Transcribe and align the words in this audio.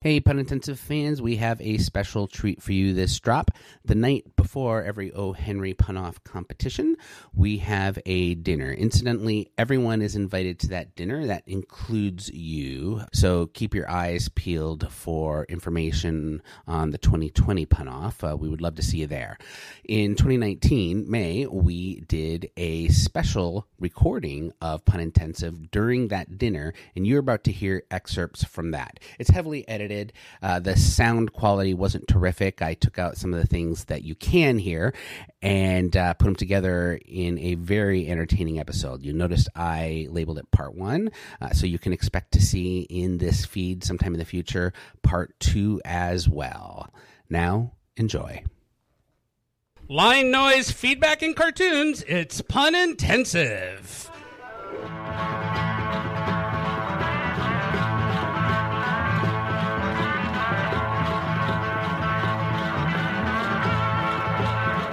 Hey, 0.00 0.20
pun 0.20 0.38
intensive 0.38 0.78
fans, 0.78 1.20
we 1.20 1.38
have 1.38 1.60
a 1.60 1.76
special 1.78 2.28
treat 2.28 2.62
for 2.62 2.72
you 2.72 2.94
this 2.94 3.18
drop. 3.18 3.50
The 3.84 3.96
night 3.96 4.36
before 4.36 4.84
every 4.84 5.12
O. 5.12 5.32
Henry 5.32 5.74
pun 5.74 5.96
off 5.96 6.22
competition, 6.22 6.94
we 7.34 7.58
have 7.58 7.98
a 8.06 8.36
dinner. 8.36 8.70
Incidentally, 8.70 9.50
everyone 9.58 10.00
is 10.00 10.14
invited 10.14 10.60
to 10.60 10.68
that 10.68 10.94
dinner. 10.94 11.26
That 11.26 11.42
includes 11.48 12.28
you. 12.28 13.02
So 13.12 13.46
keep 13.46 13.74
your 13.74 13.90
eyes 13.90 14.28
peeled 14.28 14.88
for 14.92 15.46
information 15.48 16.42
on 16.68 16.90
the 16.90 16.98
2020 16.98 17.66
pun 17.66 17.88
off. 17.88 18.22
Uh, 18.22 18.36
we 18.38 18.48
would 18.48 18.60
love 18.60 18.76
to 18.76 18.84
see 18.84 18.98
you 18.98 19.08
there. 19.08 19.36
In 19.82 20.14
2019, 20.14 21.10
May, 21.10 21.44
we 21.46 22.02
did 22.02 22.52
a 22.56 22.86
special 22.90 23.66
recording 23.80 24.52
of 24.62 24.84
pun 24.84 25.00
intensive 25.00 25.72
during 25.72 26.06
that 26.06 26.38
dinner, 26.38 26.72
and 26.94 27.04
you're 27.04 27.18
about 27.18 27.42
to 27.44 27.52
hear 27.52 27.82
excerpts 27.90 28.44
from 28.44 28.70
that. 28.70 29.00
It's 29.18 29.30
heavily 29.30 29.66
edited 29.66 29.87
edited. 29.88 30.12
Uh, 30.42 30.60
the 30.60 30.76
sound 30.76 31.32
quality 31.32 31.74
wasn't 31.74 32.06
terrific. 32.08 32.60
I 32.62 32.74
took 32.74 32.98
out 32.98 33.16
some 33.16 33.32
of 33.32 33.40
the 33.40 33.46
things 33.46 33.86
that 33.86 34.02
you 34.02 34.14
can 34.14 34.58
hear 34.58 34.94
and 35.40 35.96
uh, 35.96 36.14
put 36.14 36.24
them 36.26 36.36
together 36.36 36.98
in 37.06 37.38
a 37.38 37.54
very 37.54 38.08
entertaining 38.08 38.58
episode. 38.58 39.02
You 39.02 39.12
noticed 39.12 39.48
I 39.54 40.06
labeled 40.10 40.38
it 40.38 40.50
part 40.50 40.74
one, 40.74 41.10
uh, 41.40 41.50
so 41.50 41.66
you 41.66 41.78
can 41.78 41.92
expect 41.92 42.32
to 42.32 42.42
see 42.42 42.80
in 42.80 43.18
this 43.18 43.46
feed 43.46 43.84
sometime 43.84 44.14
in 44.14 44.18
the 44.18 44.24
future 44.24 44.72
part 45.02 45.38
two 45.40 45.80
as 45.84 46.28
well. 46.28 46.90
Now, 47.30 47.72
enjoy. 47.96 48.44
Line 49.88 50.30
noise, 50.30 50.70
feedback, 50.70 51.22
and 51.22 51.34
cartoons. 51.34 52.04
It's 52.06 52.42
pun 52.42 52.74
intensive. 52.74 54.10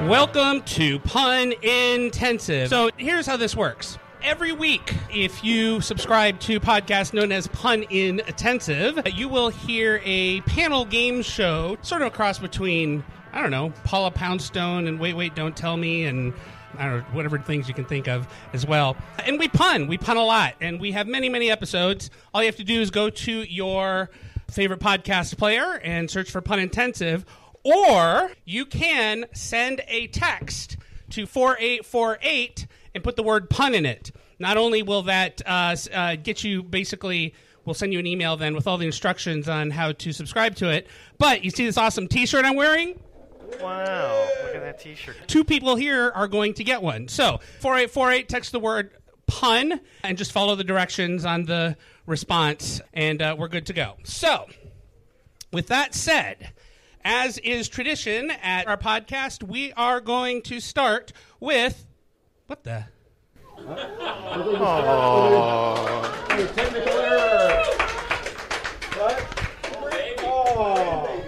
Welcome 0.05 0.61
to 0.61 0.99
Pun 0.99 1.51
Intensive. 1.63 2.69
So 2.69 2.91
here's 2.95 3.25
how 3.25 3.37
this 3.37 3.55
works. 3.55 3.97
Every 4.21 4.51
week, 4.51 4.93
if 5.11 5.43
you 5.43 5.81
subscribe 5.81 6.39
to 6.41 6.59
podcast 6.59 7.15
known 7.15 7.31
as 7.31 7.47
Pun 7.47 7.85
Intensive, 7.89 8.99
you 9.15 9.27
will 9.27 9.49
hear 9.49 9.99
a 10.05 10.41
panel 10.41 10.85
game 10.85 11.23
show, 11.23 11.79
sort 11.81 12.03
of 12.03 12.09
a 12.09 12.11
cross 12.11 12.37
between, 12.37 13.03
I 13.33 13.41
don't 13.41 13.49
know, 13.49 13.73
Paula 13.83 14.11
Poundstone 14.11 14.85
and 14.85 14.99
Wait, 14.99 15.15
Wait, 15.15 15.33
Don't 15.33 15.57
Tell 15.57 15.75
Me 15.75 16.05
and 16.05 16.35
I 16.77 16.87
don't 16.87 16.99
know, 16.99 17.05
whatever 17.15 17.39
things 17.39 17.67
you 17.67 17.73
can 17.73 17.85
think 17.85 18.07
of 18.07 18.27
as 18.53 18.63
well. 18.63 18.95
And 19.25 19.39
we 19.39 19.47
pun. 19.47 19.87
We 19.87 19.97
pun 19.97 20.17
a 20.17 20.23
lot. 20.23 20.53
And 20.61 20.79
we 20.79 20.91
have 20.91 21.07
many, 21.07 21.29
many 21.29 21.49
episodes. 21.49 22.11
All 22.31 22.43
you 22.43 22.47
have 22.47 22.57
to 22.57 22.63
do 22.63 22.79
is 22.79 22.91
go 22.91 23.09
to 23.09 23.31
your 23.31 24.11
favorite 24.51 24.81
podcast 24.81 25.35
player 25.39 25.79
and 25.83 26.11
search 26.11 26.29
for 26.29 26.41
Pun 26.41 26.59
Intensive 26.59 27.25
or 27.65 28.31
you 28.45 28.65
can 28.65 29.25
send 29.33 29.81
a 29.87 30.07
text 30.07 30.77
to 31.09 31.25
4848 31.25 32.67
and 32.93 33.03
put 33.03 33.15
the 33.15 33.23
word 33.23 33.49
pun 33.49 33.73
in 33.73 33.85
it. 33.85 34.11
Not 34.39 34.55
only 34.55 34.83
will 34.83 35.03
that 35.03 35.41
uh, 35.45 35.75
uh, 35.93 36.15
get 36.15 36.43
you 36.43 36.61
basically, 36.61 37.33
we'll 37.65 37.73
send 37.73 37.91
you 37.91 37.99
an 37.99 38.05
email 38.07 38.37
then 38.37 38.53
with 38.53 38.67
all 38.67 38.77
the 38.77 38.85
instructions 38.85 39.49
on 39.49 39.71
how 39.71 39.93
to 39.93 40.13
subscribe 40.13 40.55
to 40.57 40.69
it, 40.69 40.87
but 41.17 41.43
you 41.43 41.49
see 41.49 41.65
this 41.65 41.77
awesome 41.77 42.07
t 42.07 42.25
shirt 42.25 42.45
I'm 42.45 42.55
wearing? 42.55 42.99
Wow, 43.61 44.27
look 44.43 44.55
at 44.55 44.61
that 44.61 44.79
t 44.79 44.93
shirt. 44.93 45.15
Two 45.27 45.43
people 45.43 45.75
here 45.75 46.11
are 46.13 46.27
going 46.27 46.53
to 46.55 46.63
get 46.63 46.81
one. 46.81 47.07
So 47.07 47.39
4848, 47.61 48.29
text 48.29 48.51
the 48.51 48.59
word 48.59 48.91
pun 49.25 49.79
and 50.03 50.17
just 50.17 50.31
follow 50.31 50.55
the 50.55 50.63
directions 50.63 51.25
on 51.25 51.45
the 51.45 51.77
response, 52.05 52.81
and 52.93 53.21
uh, 53.21 53.35
we're 53.37 53.47
good 53.47 53.65
to 53.67 53.73
go. 53.73 53.95
So, 54.03 54.47
with 55.51 55.67
that 55.67 55.95
said, 55.95 56.51
as 57.05 57.37
is 57.37 57.69
tradition 57.69 58.31
at 58.41 58.67
our 58.67 58.77
podcast, 58.77 59.43
we 59.43 59.71
are 59.73 60.01
going 60.01 60.41
to 60.41 60.59
start 60.59 61.13
with 61.39 61.85
what 62.47 62.63
the? 62.63 62.85
Oh. 63.57 63.71
technical 66.55 66.93
error. 66.93 67.63
What? 68.97 69.23
Oh. 70.27 71.23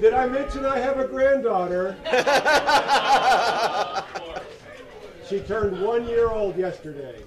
Did 0.00 0.14
I 0.14 0.26
mention 0.26 0.66
I 0.66 0.78
have 0.78 0.98
a 0.98 1.06
granddaughter? 1.06 1.96
she 5.28 5.38
turned 5.40 5.80
one 5.80 6.08
year 6.08 6.30
old 6.30 6.56
yesterday. 6.56 7.22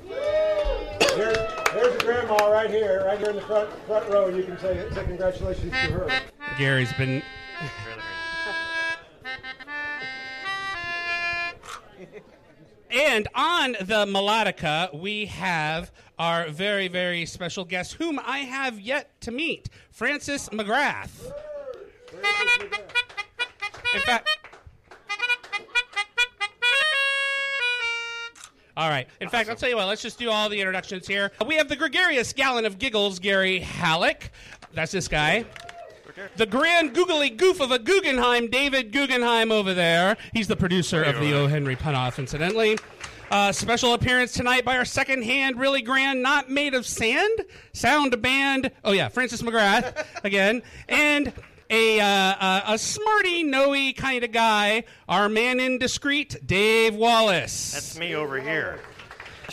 Here's, 1.15 1.37
here's 1.71 1.97
the 1.97 2.03
grandma 2.03 2.49
right 2.49 2.69
here, 2.69 3.05
right 3.05 3.17
here 3.17 3.29
in 3.29 3.37
the 3.37 3.41
front 3.41 3.69
front 3.85 4.09
row. 4.09 4.27
You 4.27 4.43
can 4.43 4.59
say, 4.59 4.85
say 4.93 5.03
congratulations 5.03 5.71
to 5.71 5.77
her. 5.77 6.21
Gary's 6.57 6.91
been 6.93 7.21
and 12.91 13.27
on 13.33 13.73
the 13.73 14.05
melodica, 14.05 14.93
we 14.97 15.25
have 15.27 15.91
our 16.19 16.49
very, 16.49 16.87
very 16.87 17.25
special 17.25 17.65
guest, 17.65 17.93
whom 17.93 18.19
I 18.19 18.39
have 18.39 18.79
yet 18.79 19.19
to 19.21 19.31
meet, 19.31 19.69
Francis 19.91 20.49
McGrath. 20.49 21.31
In 23.93 24.01
fact, 24.01 24.29
All 28.77 28.89
right. 28.89 29.07
In 29.19 29.29
fact, 29.29 29.49
I'll 29.49 29.55
tell 29.55 29.69
you 29.69 29.75
what, 29.75 29.87
let's 29.87 30.01
just 30.01 30.17
do 30.17 30.29
all 30.29 30.47
the 30.47 30.59
introductions 30.59 31.05
here. 31.05 31.31
We 31.45 31.55
have 31.55 31.67
the 31.67 31.75
gregarious 31.75 32.31
gallon 32.33 32.65
of 32.65 32.79
giggles, 32.79 33.19
Gary 33.19 33.59
Halleck. 33.59 34.31
That's 34.73 34.91
this 34.91 35.07
guy. 35.07 35.45
The 36.35 36.45
grand 36.45 36.93
googly 36.93 37.29
goof 37.29 37.59
of 37.59 37.71
a 37.71 37.79
Guggenheim, 37.79 38.47
David 38.47 38.91
Guggenheim 38.91 39.51
over 39.51 39.73
there. 39.73 40.17
He's 40.33 40.47
the 40.47 40.55
producer 40.55 41.03
of 41.03 41.19
the 41.19 41.33
O. 41.33 41.47
Henry 41.47 41.75
Punoff, 41.75 42.19
incidentally. 42.19 42.77
Uh, 43.29 43.51
special 43.51 43.93
appearance 43.93 44.33
tonight 44.33 44.65
by 44.65 44.77
our 44.77 44.83
second 44.83 45.23
hand, 45.23 45.57
really 45.57 45.81
grand, 45.81 46.21
not 46.21 46.49
made 46.49 46.73
of 46.73 46.85
sand, 46.85 47.45
sound 47.71 48.21
band. 48.21 48.71
Oh, 48.83 48.91
yeah, 48.91 49.07
Francis 49.07 49.41
McGrath 49.41 50.05
again. 50.25 50.61
And 50.89 51.31
a, 51.69 52.01
uh, 52.01 52.05
uh, 52.05 52.61
a 52.67 52.77
smarty, 52.77 53.43
knowy 53.43 53.93
kind 53.93 54.25
of 54.25 54.33
guy, 54.33 54.83
our 55.07 55.29
man 55.29 55.61
indiscreet, 55.61 56.45
Dave 56.45 56.95
Wallace. 56.95 57.71
That's 57.71 57.97
me 57.97 58.15
over 58.15 58.37
here. 58.39 58.81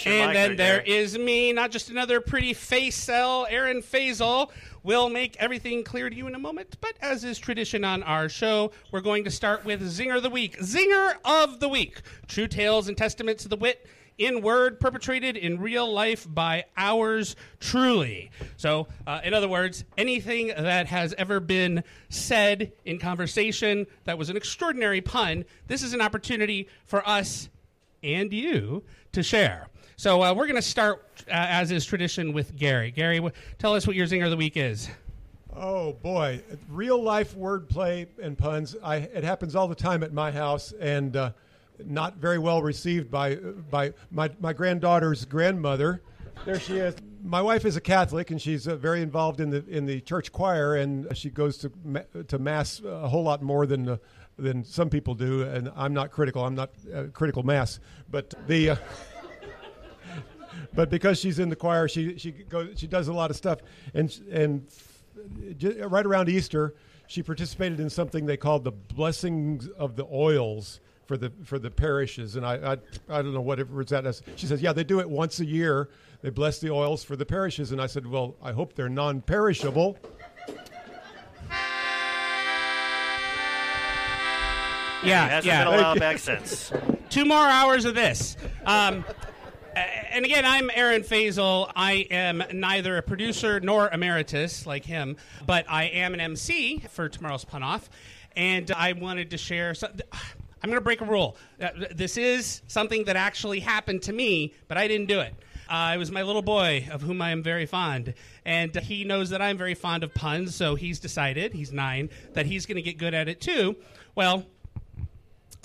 And 0.06 0.34
then 0.34 0.56
there 0.56 0.80
is 0.80 1.18
me, 1.18 1.52
not 1.52 1.70
just 1.70 1.90
another 1.90 2.20
pretty 2.20 2.54
face 2.54 2.96
cell, 2.96 3.46
Aaron 3.50 3.82
Faisal. 3.82 4.50
We'll 4.82 5.08
make 5.08 5.36
everything 5.38 5.82
clear 5.84 6.08
to 6.08 6.16
you 6.16 6.26
in 6.26 6.34
a 6.34 6.38
moment, 6.38 6.76
but 6.80 6.94
as 7.00 7.24
is 7.24 7.38
tradition 7.38 7.84
on 7.84 8.02
our 8.02 8.28
show, 8.28 8.70
we're 8.92 9.00
going 9.00 9.24
to 9.24 9.30
start 9.30 9.64
with 9.64 9.82
Zinger 9.82 10.16
of 10.16 10.22
the 10.22 10.30
Week. 10.30 10.58
Zinger 10.58 11.14
of 11.24 11.60
the 11.60 11.68
Week. 11.68 12.00
True 12.26 12.46
tales 12.46 12.88
and 12.88 12.96
testaments 12.96 13.44
of 13.44 13.50
the 13.50 13.56
wit 13.56 13.86
in 14.18 14.42
word 14.42 14.80
perpetrated 14.80 15.36
in 15.36 15.60
real 15.60 15.90
life 15.90 16.26
by 16.28 16.64
ours 16.76 17.36
truly. 17.60 18.30
So, 18.56 18.88
uh, 19.06 19.20
in 19.22 19.32
other 19.32 19.48
words, 19.48 19.84
anything 19.96 20.48
that 20.48 20.86
has 20.86 21.14
ever 21.16 21.40
been 21.40 21.84
said 22.08 22.72
in 22.84 22.98
conversation 22.98 23.86
that 24.04 24.18
was 24.18 24.28
an 24.28 24.36
extraordinary 24.36 25.00
pun, 25.00 25.44
this 25.68 25.82
is 25.82 25.94
an 25.94 26.00
opportunity 26.00 26.68
for 26.84 27.08
us 27.08 27.48
and 28.02 28.32
you 28.32 28.82
to 29.12 29.22
share. 29.22 29.68
So 29.98 30.22
uh, 30.22 30.32
we're 30.32 30.46
going 30.46 30.54
to 30.54 30.62
start, 30.62 31.04
uh, 31.26 31.32
as 31.32 31.72
is 31.72 31.84
tradition, 31.84 32.32
with 32.32 32.54
Gary. 32.54 32.92
Gary, 32.92 33.16
w- 33.16 33.34
tell 33.58 33.74
us 33.74 33.84
what 33.84 33.96
your 33.96 34.06
zinger 34.06 34.26
of 34.26 34.30
the 34.30 34.36
week 34.36 34.56
is. 34.56 34.88
Oh 35.56 35.94
boy, 35.94 36.40
real 36.68 37.02
life 37.02 37.34
wordplay 37.34 38.06
and 38.22 38.38
puns. 38.38 38.76
I, 38.80 38.98
it 38.98 39.24
happens 39.24 39.56
all 39.56 39.66
the 39.66 39.74
time 39.74 40.04
at 40.04 40.12
my 40.12 40.30
house, 40.30 40.72
and 40.78 41.16
uh, 41.16 41.32
not 41.84 42.18
very 42.18 42.38
well 42.38 42.62
received 42.62 43.10
by 43.10 43.34
by 43.34 43.92
my 44.12 44.30
my 44.38 44.52
granddaughter's 44.52 45.24
grandmother. 45.24 46.00
There 46.44 46.60
she 46.60 46.76
is. 46.76 46.94
My 47.24 47.42
wife 47.42 47.64
is 47.64 47.74
a 47.74 47.80
Catholic, 47.80 48.30
and 48.30 48.40
she's 48.40 48.68
uh, 48.68 48.76
very 48.76 49.02
involved 49.02 49.40
in 49.40 49.50
the 49.50 49.64
in 49.66 49.84
the 49.84 50.00
church 50.00 50.30
choir, 50.30 50.76
and 50.76 51.08
she 51.16 51.28
goes 51.28 51.58
to 51.58 51.72
ma- 51.84 52.22
to 52.28 52.38
mass 52.38 52.80
a 52.86 53.08
whole 53.08 53.24
lot 53.24 53.42
more 53.42 53.66
than 53.66 53.88
uh, 53.88 53.96
than 54.38 54.62
some 54.62 54.88
people 54.88 55.16
do. 55.16 55.42
And 55.42 55.72
I'm 55.74 55.92
not 55.92 56.12
critical. 56.12 56.44
I'm 56.44 56.54
not 56.54 56.70
uh, 56.94 57.04
critical 57.12 57.42
mass, 57.42 57.80
but 58.08 58.32
the. 58.46 58.78
But 60.74 60.90
because 60.90 61.18
she's 61.18 61.38
in 61.38 61.48
the 61.48 61.56
choir, 61.56 61.88
she 61.88 62.18
she 62.18 62.32
goes 62.32 62.78
she 62.78 62.86
does 62.86 63.08
a 63.08 63.12
lot 63.12 63.30
of 63.30 63.36
stuff, 63.36 63.60
and 63.94 64.16
and 64.30 64.66
right 65.90 66.06
around 66.06 66.28
Easter, 66.28 66.74
she 67.06 67.22
participated 67.22 67.80
in 67.80 67.90
something 67.90 68.26
they 68.26 68.36
called 68.36 68.64
the 68.64 68.72
blessings 68.72 69.68
of 69.68 69.96
the 69.96 70.06
oils 70.12 70.80
for 71.06 71.16
the 71.16 71.32
for 71.44 71.58
the 71.58 71.70
parishes, 71.70 72.36
and 72.36 72.44
I 72.44 72.54
I, 72.54 73.18
I 73.18 73.22
don't 73.22 73.32
know 73.32 73.40
whatever 73.40 73.80
it's 73.80 73.90
that. 73.90 74.20
She 74.36 74.46
says, 74.46 74.60
yeah, 74.60 74.72
they 74.72 74.84
do 74.84 75.00
it 75.00 75.08
once 75.08 75.40
a 75.40 75.46
year. 75.46 75.88
They 76.20 76.30
bless 76.30 76.58
the 76.58 76.70
oils 76.70 77.04
for 77.04 77.16
the 77.16 77.24
parishes, 77.24 77.72
and 77.72 77.80
I 77.80 77.86
said, 77.86 78.06
well, 78.06 78.36
I 78.42 78.52
hope 78.52 78.74
they're 78.74 78.88
non-perishable. 78.88 79.96
Yeah, 85.04 85.26
it 85.26 85.30
hasn't 85.30 85.46
yeah. 85.46 85.64
been 85.64 85.74
allowed 85.74 86.00
back 86.00 86.18
since. 86.18 86.72
Two 87.08 87.24
more 87.24 87.46
hours 87.46 87.84
of 87.84 87.94
this. 87.94 88.36
Um, 88.66 89.04
and 90.18 90.24
again, 90.24 90.44
I'm 90.44 90.68
Aaron 90.74 91.02
Faisal. 91.02 91.70
I 91.76 92.04
am 92.10 92.42
neither 92.52 92.96
a 92.96 93.02
producer 93.02 93.60
nor 93.60 93.88
emeritus 93.88 94.66
like 94.66 94.84
him, 94.84 95.16
but 95.46 95.64
I 95.68 95.84
am 95.84 96.12
an 96.12 96.18
MC 96.18 96.80
for 96.90 97.08
tomorrow's 97.08 97.44
pun 97.44 97.62
off, 97.62 97.88
and 98.34 98.68
I 98.72 98.94
wanted 98.94 99.30
to 99.30 99.38
share. 99.38 99.74
So, 99.74 99.86
I'm 100.60 100.70
going 100.70 100.74
to 100.74 100.80
break 100.80 101.02
a 101.02 101.04
rule. 101.04 101.36
Uh, 101.62 101.68
This 101.94 102.16
is 102.16 102.62
something 102.66 103.04
that 103.04 103.14
actually 103.14 103.60
happened 103.60 104.02
to 104.02 104.12
me, 104.12 104.54
but 104.66 104.76
I 104.76 104.88
didn't 104.88 105.06
do 105.06 105.20
it. 105.20 105.36
Uh, 105.68 105.92
it 105.94 105.98
was 105.98 106.10
my 106.10 106.22
little 106.22 106.42
boy, 106.42 106.88
of 106.90 107.00
whom 107.00 107.22
I 107.22 107.30
am 107.30 107.44
very 107.44 107.66
fond. 107.66 108.12
And 108.44 108.74
he 108.74 109.04
knows 109.04 109.30
that 109.30 109.40
I'm 109.40 109.56
very 109.56 109.74
fond 109.74 110.02
of 110.02 110.12
puns, 110.14 110.52
so 110.52 110.74
he's 110.74 110.98
decided, 110.98 111.52
he's 111.52 111.70
nine, 111.70 112.10
that 112.32 112.44
he's 112.44 112.66
going 112.66 112.74
to 112.74 112.82
get 112.82 112.98
good 112.98 113.14
at 113.14 113.28
it 113.28 113.40
too. 113.40 113.76
Well, 114.16 114.46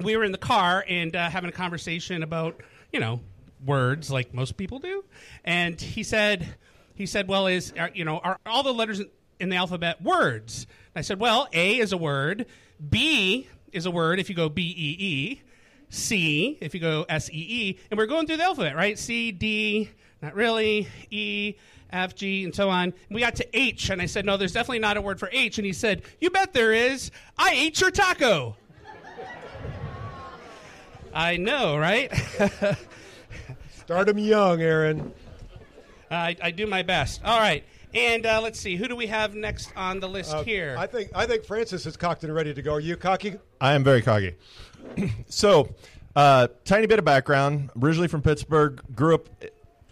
we 0.03 0.15
were 0.15 0.23
in 0.23 0.31
the 0.31 0.37
car 0.37 0.85
and 0.87 1.15
uh, 1.15 1.27
having 1.27 1.49
a 1.49 1.53
conversation 1.53 2.21
about, 2.21 2.61
you 2.91 2.99
know, 2.99 3.19
words 3.65 4.11
like 4.11 4.33
most 4.33 4.57
people 4.57 4.79
do. 4.79 5.03
And 5.43 5.79
he 5.79 6.03
said, 6.03 6.55
he 6.95 7.05
said, 7.05 7.27
well, 7.27 7.47
is, 7.47 7.73
are, 7.77 7.89
you 7.93 8.05
know, 8.05 8.19
are 8.19 8.39
all 8.45 8.63
the 8.63 8.73
letters 8.73 9.01
in, 9.39 9.49
the 9.49 9.55
alphabet 9.55 10.01
words? 10.01 10.67
I 10.95 11.01
said, 11.01 11.19
well, 11.19 11.47
A 11.53 11.79
is 11.79 11.91
a 11.91 11.97
word. 11.97 12.45
B 12.89 13.47
is 13.71 13.85
a 13.85 13.91
word 13.91 14.19
if 14.19 14.29
you 14.29 14.35
go 14.35 14.49
B 14.49 14.61
E 14.61 14.95
E. 14.99 15.41
C 15.89 16.57
if 16.61 16.73
you 16.73 16.79
go 16.79 17.05
S 17.09 17.29
E 17.29 17.33
E. 17.33 17.79
And 17.91 17.97
we're 17.97 18.05
going 18.05 18.27
through 18.27 18.37
the 18.37 18.43
alphabet, 18.43 18.75
right? 18.75 18.97
C, 18.97 19.31
D, 19.31 19.89
not 20.21 20.35
really, 20.35 20.87
E, 21.11 21.55
F, 21.91 22.15
G, 22.15 22.43
and 22.43 22.53
so 22.53 22.69
on. 22.69 22.85
And 22.85 22.93
we 23.11 23.21
got 23.21 23.35
to 23.35 23.57
H, 23.57 23.89
and 23.89 24.01
I 24.01 24.07
said, 24.07 24.25
no, 24.25 24.37
there's 24.37 24.53
definitely 24.53 24.79
not 24.79 24.97
a 24.97 25.01
word 25.01 25.19
for 25.19 25.29
H. 25.31 25.59
And 25.59 25.65
he 25.65 25.73
said, 25.73 26.01
you 26.19 26.29
bet 26.29 26.53
there 26.53 26.73
is. 26.73 27.11
I 27.37 27.51
ate 27.51 27.79
your 27.79 27.91
taco. 27.91 28.55
I 31.13 31.37
know, 31.37 31.77
right? 31.77 32.11
Start 33.85 34.07
them 34.07 34.17
young, 34.17 34.61
Aaron. 34.61 35.13
I, 36.09 36.35
I 36.41 36.51
do 36.51 36.67
my 36.67 36.83
best. 36.83 37.21
All 37.23 37.39
right. 37.39 37.63
And 37.93 38.25
uh, 38.25 38.41
let's 38.41 38.59
see, 38.59 38.75
who 38.75 38.87
do 38.87 38.95
we 38.95 39.07
have 39.07 39.35
next 39.35 39.71
on 39.75 39.99
the 39.99 40.09
list 40.09 40.33
Uh, 40.33 40.43
here? 40.43 40.75
I 40.79 40.87
think 40.87 41.11
I 41.13 41.27
think 41.27 41.43
Francis 41.43 41.85
is 41.85 41.95
cocked 41.95 42.23
and 42.23 42.33
ready 42.33 42.53
to 42.53 42.61
go. 42.61 42.73
Are 42.73 42.79
you 42.79 42.95
cocky? 42.97 43.35
I 43.61 43.73
am 43.73 43.83
very 43.83 44.01
cocky. 44.01 44.35
so, 45.27 45.69
uh, 46.15 46.47
tiny 46.65 46.87
bit 46.87 46.97
of 46.97 47.05
background. 47.05 47.69
Originally 47.79 48.07
from 48.07 48.21
Pittsburgh, 48.23 48.81
grew 48.95 49.13
up 49.15 49.29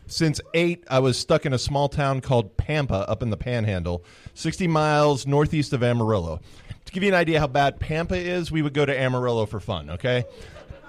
since 0.08 0.42
eight. 0.56 0.84
I 0.90 0.98
was 1.00 1.18
stuck 1.18 1.46
in 1.46 1.54
a 1.54 1.60
small 1.60 1.90
town 1.90 2.22
called 2.22 2.58
Pampa 2.58 3.08
up 3.08 3.22
in 3.22 3.30
the 3.30 3.38
Panhandle, 3.38 4.04
60 4.34 4.68
miles 4.68 5.28
northeast 5.28 5.72
of 5.72 5.84
Amarillo. 5.84 6.40
To 6.86 6.92
give 6.92 7.04
you 7.04 7.10
an 7.10 7.16
idea 7.16 7.40
how 7.40 7.48
bad 7.48 7.80
Pampa 7.80 8.16
is, 8.16 8.52
we 8.52 8.64
would 8.64 8.74
go 8.74 8.84
to 8.86 9.00
Amarillo 9.00 9.46
for 9.46 9.60
fun. 9.60 9.92
Okay. 9.92 10.24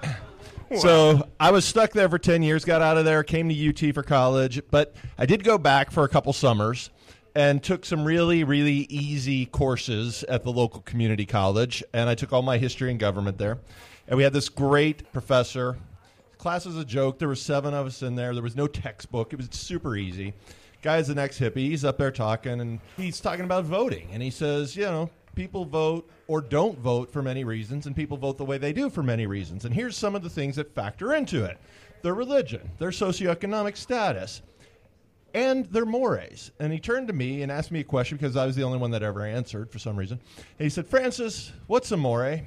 So 0.79 1.27
I 1.39 1.51
was 1.51 1.65
stuck 1.65 1.91
there 1.91 2.09
for 2.09 2.19
10 2.19 2.43
years, 2.43 2.65
got 2.65 2.81
out 2.81 2.97
of 2.97 3.05
there, 3.05 3.23
came 3.23 3.49
to 3.49 3.69
UT 3.69 3.93
for 3.93 4.03
college, 4.03 4.61
but 4.71 4.95
I 5.17 5.25
did 5.25 5.43
go 5.43 5.57
back 5.57 5.91
for 5.91 6.03
a 6.03 6.09
couple 6.09 6.33
summers 6.33 6.89
and 7.35 7.63
took 7.63 7.85
some 7.85 8.05
really, 8.05 8.43
really 8.43 8.85
easy 8.89 9.45
courses 9.45 10.23
at 10.25 10.43
the 10.43 10.51
local 10.51 10.81
community 10.81 11.25
college. 11.25 11.83
And 11.93 12.09
I 12.09 12.15
took 12.15 12.31
all 12.31 12.41
my 12.41 12.57
history 12.57 12.91
and 12.91 12.99
government 12.99 13.37
there. 13.37 13.59
And 14.07 14.17
we 14.17 14.23
had 14.23 14.33
this 14.33 14.49
great 14.49 15.11
professor. 15.11 15.77
Class 16.37 16.65
was 16.65 16.77
a 16.77 16.85
joke. 16.85 17.19
There 17.19 17.27
were 17.27 17.35
seven 17.35 17.73
of 17.73 17.87
us 17.87 18.03
in 18.03 18.15
there. 18.15 18.33
There 18.33 18.43
was 18.43 18.55
no 18.55 18.67
textbook. 18.67 19.33
It 19.33 19.37
was 19.37 19.47
super 19.51 19.95
easy. 19.95 20.33
Guy's 20.81 21.07
the 21.07 21.15
next 21.15 21.39
hippie. 21.39 21.69
He's 21.69 21.85
up 21.85 21.97
there 21.97 22.11
talking, 22.11 22.59
and 22.59 22.79
he's 22.97 23.21
talking 23.21 23.45
about 23.45 23.63
voting. 23.63 24.09
And 24.11 24.21
he 24.21 24.29
says, 24.29 24.75
you 24.75 24.83
know, 24.83 25.09
people 25.35 25.65
vote 25.65 26.09
or 26.27 26.41
don't 26.41 26.79
vote 26.79 27.11
for 27.11 27.21
many 27.21 27.43
reasons, 27.43 27.85
and 27.85 27.95
people 27.95 28.17
vote 28.17 28.37
the 28.37 28.45
way 28.45 28.57
they 28.57 28.73
do 28.73 28.89
for 28.89 29.03
many 29.03 29.25
reasons. 29.25 29.65
And 29.65 29.73
here's 29.73 29.97
some 29.97 30.15
of 30.15 30.23
the 30.23 30.29
things 30.29 30.55
that 30.55 30.73
factor 30.73 31.13
into 31.13 31.43
it 31.43 31.57
their 32.01 32.13
religion, 32.13 32.69
their 32.79 32.89
socioeconomic 32.89 33.77
status, 33.77 34.41
and 35.33 35.65
their 35.67 35.85
mores. 35.85 36.51
And 36.59 36.71
he 36.71 36.79
turned 36.79 37.07
to 37.07 37.13
me 37.13 37.41
and 37.41 37.51
asked 37.51 37.71
me 37.71 37.79
a 37.79 37.83
question 37.83 38.17
because 38.17 38.35
I 38.35 38.45
was 38.45 38.55
the 38.55 38.63
only 38.63 38.77
one 38.77 38.91
that 38.91 39.03
ever 39.03 39.25
answered 39.25 39.71
for 39.71 39.79
some 39.79 39.95
reason. 39.95 40.19
And 40.59 40.65
he 40.65 40.69
said, 40.69 40.85
Francis, 40.85 41.51
what's 41.67 41.91
a 41.91 41.97
more? 41.97 42.23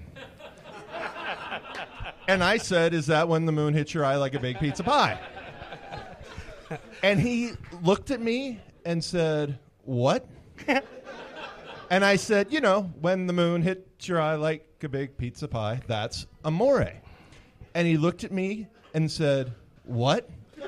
and 2.28 2.44
I 2.44 2.58
said, 2.58 2.94
Is 2.94 3.06
that 3.06 3.28
when 3.28 3.46
the 3.46 3.52
moon 3.52 3.74
hits 3.74 3.94
your 3.94 4.04
eye 4.04 4.16
like 4.16 4.34
a 4.34 4.40
big 4.40 4.58
pizza 4.58 4.84
pie? 4.84 5.18
and 7.02 7.18
he 7.20 7.52
looked 7.82 8.10
at 8.10 8.20
me 8.20 8.60
and 8.84 9.02
said, 9.02 9.58
What? 9.84 10.26
and 11.90 12.04
I 12.04 12.16
said, 12.16 12.52
You 12.52 12.60
know, 12.60 12.90
when 13.00 13.26
the 13.26 13.32
moon 13.32 13.62
hits 13.62 14.08
your 14.08 14.20
eye 14.20 14.34
like 14.34 14.66
a 14.82 14.88
big 14.88 15.16
pizza 15.16 15.48
pie, 15.48 15.80
that's 15.86 16.26
amore. 16.44 16.92
And 17.74 17.86
he 17.86 17.96
looked 17.96 18.24
at 18.24 18.32
me 18.32 18.68
and 18.94 19.10
said, 19.10 19.52
What? 19.84 20.28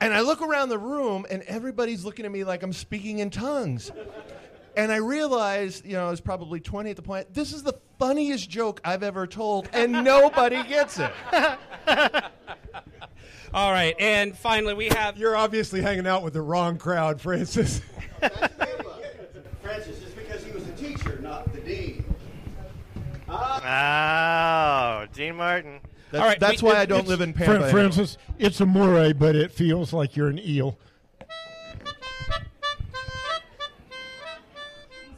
And 0.00 0.12
I 0.12 0.20
look 0.20 0.42
around 0.42 0.68
the 0.70 0.80
room 0.80 1.26
and 1.30 1.44
everybody's 1.44 2.04
looking 2.04 2.24
at 2.26 2.32
me 2.32 2.42
like 2.42 2.64
I'm 2.64 2.72
speaking 2.72 3.20
in 3.20 3.30
tongues. 3.30 3.92
And 4.76 4.90
I 4.90 4.96
realized, 4.96 5.86
you 5.86 5.92
know, 5.92 6.08
I 6.08 6.10
was 6.10 6.20
probably 6.20 6.58
20 6.58 6.90
at 6.90 6.96
the 6.96 7.02
point, 7.02 7.32
this 7.32 7.52
is 7.52 7.62
the 7.62 7.74
funniest 8.00 8.50
joke 8.50 8.80
I've 8.84 9.04
ever 9.04 9.28
told, 9.28 9.68
and 9.72 9.92
nobody 10.04 10.60
gets 10.64 10.98
it. 10.98 11.12
All 13.54 13.70
right. 13.70 13.94
And 14.00 14.36
finally, 14.36 14.74
we 14.74 14.88
have. 14.88 15.18
You're 15.18 15.36
obviously 15.36 15.80
hanging 15.80 16.08
out 16.08 16.24
with 16.24 16.32
the 16.32 16.42
wrong 16.42 16.78
crowd, 16.78 17.20
Francis. 17.20 17.80
Francis, 18.18 18.71
Oh, 23.34 25.06
Dean 25.14 25.36
Martin. 25.36 25.80
That's, 26.10 26.22
All 26.22 26.28
right, 26.28 26.38
that's 26.40 26.62
we- 26.62 26.68
why 26.68 26.76
I 26.78 26.84
don't 26.84 27.06
live 27.08 27.20
in 27.22 27.32
Fran- 27.32 27.46
Pampa. 27.46 27.64
anymore. 27.64 27.70
Francis, 27.70 28.18
it's 28.38 28.60
a 28.60 28.66
moray, 28.66 29.12
but 29.14 29.34
it 29.34 29.50
feels 29.50 29.92
like 29.92 30.14
you're 30.16 30.28
an 30.28 30.38
eel. 30.38 30.78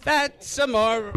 That's 0.05 0.59
a 0.59 0.67
more. 0.67 1.09
Okay, 1.09 1.15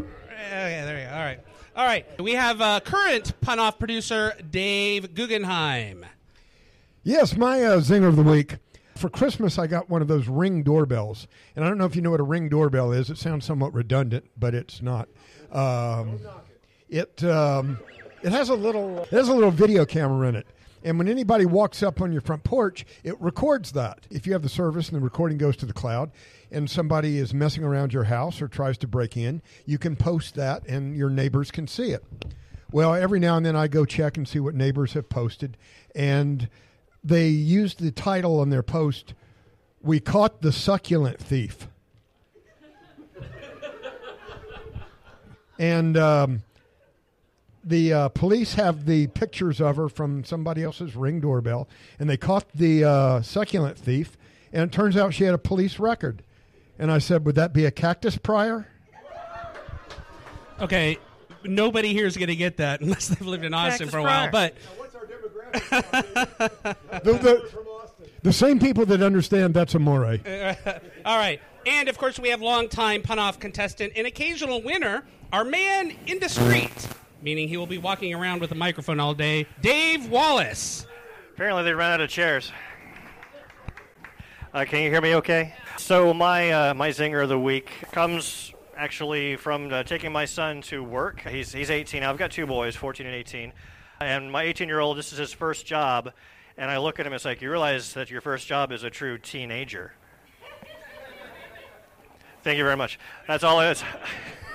there 0.85 0.99
you 0.99 1.05
go. 1.07 1.13
All 1.13 1.19
right. 1.19 1.39
All 1.75 1.85
right. 1.85 2.21
We 2.21 2.33
have 2.33 2.61
uh, 2.61 2.79
current 2.79 3.39
pun 3.41 3.59
off 3.59 3.77
producer 3.77 4.33
Dave 4.49 5.13
Guggenheim. 5.13 6.05
Yes, 7.03 7.35
my 7.38 7.63
uh, 7.63 7.79
zinger 7.79 8.07
of 8.07 8.15
the 8.15 8.23
week. 8.23 8.57
For 8.95 9.09
Christmas, 9.09 9.59
I 9.59 9.67
got 9.67 9.89
one 9.89 10.01
of 10.01 10.07
those 10.07 10.27
ring 10.27 10.63
doorbells, 10.63 11.27
and 11.55 11.63
I 11.63 11.67
don't 11.67 11.77
know 11.77 11.85
if 11.85 11.95
you 11.95 12.01
know 12.01 12.09
what 12.11 12.19
a 12.19 12.23
ring 12.23 12.49
doorbell 12.49 12.91
is. 12.91 13.11
It 13.11 13.17
sounds 13.19 13.45
somewhat 13.45 13.73
redundant, 13.73 14.25
but 14.39 14.55
it's 14.55 14.81
not. 14.81 15.07
Um, 15.51 16.19
it 16.89 17.24
um, 17.24 17.80
it 18.24 18.31
has 18.31 18.50
a 18.50 18.56
little 18.56 19.04
it 19.04 19.10
has 19.10 19.30
a 19.30 19.34
little 19.34 19.51
video 19.51 19.86
camera 19.86 20.28
in 20.28 20.36
it, 20.36 20.48
and 20.84 20.98
when 20.98 21.07
anybody 21.07 21.45
walks 21.45 21.84
up 21.84 22.01
on 22.01 22.12
your 22.12 22.22
front 22.22 22.44
porch, 22.44 22.86
it 23.04 23.19
records 23.19 23.72
that. 23.74 24.07
If 24.10 24.25
you 24.25 24.34
have 24.34 24.42
the 24.42 24.50
service 24.50 24.89
and 24.89 24.98
the 24.98 25.04
recording 25.04 25.38
goes 25.38 25.57
to 25.57 25.66
the 25.66 25.74
cloud, 25.74 26.12
and 26.51 26.69
somebody 26.69 27.18
is 27.18 27.34
messing 27.34 27.63
around 27.63 27.94
your 27.94 28.06
house 28.06 28.42
or 28.42 28.48
tries 28.48 28.78
to 28.80 28.88
break 28.88 29.18
in, 29.18 29.42
you 29.66 29.78
can 29.78 29.95
post 29.95 30.36
that, 30.36 30.66
and 30.68 30.95
your 30.95 31.09
neighbors 31.09 31.52
can 31.52 31.68
see 31.68 31.92
it. 31.92 32.04
Well, 32.71 32.94
every 32.94 33.19
now 33.19 33.38
and 33.38 33.45
then 33.45 33.56
I 33.56 33.68
go 33.68 33.85
check 33.85 34.18
and 34.18 34.28
see 34.28 34.40
what 34.40 34.56
neighbors 34.56 34.94
have 34.94 35.09
posted, 35.09 35.57
and 35.95 36.50
they 37.04 37.28
used 37.30 37.80
the 37.80 37.92
title 37.92 38.40
on 38.40 38.50
their 38.50 38.64
post, 38.64 39.14
"We 39.81 40.00
caught 40.00 40.42
the 40.42 40.52
succulent 40.52 41.19
thief," 41.19 41.68
and 45.59 45.97
um, 45.97 46.44
the 47.68 47.94
uh, 47.94 48.09
police 48.09 48.54
have 48.56 48.86
the 48.86 49.07
pictures 49.07 49.59
of 49.62 49.76
her 49.76 49.90
from 49.90 50.24
somebody 50.24 50.64
else's 50.64 50.95
ring 50.95 51.19
doorbell, 51.19 51.68
and 52.00 52.09
they 52.09 52.18
caught 52.18 52.45
the 52.54 52.83
uh, 52.83 53.21
succulent 53.21 53.78
thief, 53.78 54.18
and 54.54 54.64
it 54.64 54.71
turns 54.71 54.95
out 54.97 55.14
she 55.14 55.24
had 55.24 55.33
a 55.33 55.40
police 55.40 55.80
record. 55.80 56.24
And 56.80 56.92
I 56.92 57.00
said, 57.00 57.26
"Would 57.26 57.36
that 57.36 57.54
be 57.54 57.66
a 57.66 57.71
cactus 57.71 58.18
prior?" 58.18 58.68
Okay. 60.59 60.97
Nobody 61.44 61.94
here 61.94 62.07
is 62.07 62.18
going 62.18 62.28
to 62.28 62.36
get 62.36 62.57
that 62.57 62.81
unless 62.81 63.07
they've 63.07 63.21
lived 63.21 63.45
in 63.45 63.54
Austin 63.54 63.88
Cactus 63.88 63.92
for 63.92 63.97
a 64.00 64.04
while. 64.04 64.30
Prior. 64.30 64.52
But 64.52 64.56
What's 64.78 64.95
our 64.95 65.06
demographic? 65.06 66.76
The, 67.04 67.14
the, 67.14 67.50
the 68.24 68.33
same 68.33 68.59
people 68.59 68.86
that 68.88 69.02
understand 69.02 69.54
that's 69.54 69.76
a 69.76 69.80
moray. 69.80 70.19
All 71.06 71.18
right. 71.18 71.40
And 71.66 71.90
of 71.90 71.97
course, 71.97 72.19
we 72.19 72.30
have 72.30 72.42
longtime 72.42 73.02
pun 73.02 73.19
off 73.19 73.40
contestant 73.40 73.94
and 73.95 74.07
occasional 74.07 74.62
winner, 74.62 75.06
our 75.31 75.44
man 75.44 75.94
in 76.07 76.19
the 76.19 76.30
street, 76.30 76.88
meaning 77.21 77.47
he 77.47 77.57
will 77.57 77.68
be 77.68 77.78
walking 77.78 78.14
around 78.14 78.42
with 78.42 78.52
a 78.52 78.56
microphone 78.56 79.00
all 79.00 79.14
day, 79.14 79.47
Dave 79.62 80.09
Wallace. 80.09 80.86
Apparently, 81.33 81.64
they 81.64 81.74
ran 81.74 81.94
out 81.94 82.02
of 82.02 82.09
chairs. 82.09 82.52
Uh, 84.54 84.66
can 84.66 84.83
you 84.83 84.90
hear 84.90 85.02
me 85.02 85.16
okay? 85.16 85.54
So, 85.78 86.14
my, 86.14 86.52
uh, 86.52 86.74
my 86.74 86.90
zinger 86.90 87.21
of 87.21 87.30
the 87.30 87.40
week 87.40 87.69
comes 87.92 88.54
actually 88.76 89.36
from 89.36 89.71
uh, 89.71 89.83
taking 89.83 90.12
my 90.12 90.26
son 90.26 90.62
to 90.62 90.83
work. 90.83 91.21
He's, 91.21 91.52
he's 91.52 91.69
18. 91.69 92.04
I've 92.04 92.18
got 92.18 92.31
two 92.31 92.47
boys, 92.47 92.76
14 92.76 93.06
and 93.06 93.16
18. 93.16 93.54
And 94.00 94.31
my 94.31 94.44
18 94.44 94.68
year 94.68 94.80
old, 94.80 94.97
this 94.97 95.12
is 95.12 95.18
his 95.18 95.33
first 95.33 95.66
job. 95.66 96.14
And 96.57 96.71
I 96.71 96.78
look 96.78 97.00
at 97.00 97.06
him, 97.06 97.14
it's 97.14 97.26
like, 97.26 97.42
you 97.42 97.52
realize 97.52 97.94
that 97.94 98.09
your 98.09 98.21
first 98.21 98.47
job 98.47 98.71
is 98.71 98.83
a 98.83 98.90
true 98.90 99.18
teenager. 99.18 99.94
Thank 102.44 102.57
you 102.57 102.64
very 102.64 102.78
much. 102.78 102.97
That's 103.28 103.44
all 103.44 103.59
it 103.59 103.71
is. 103.71 103.83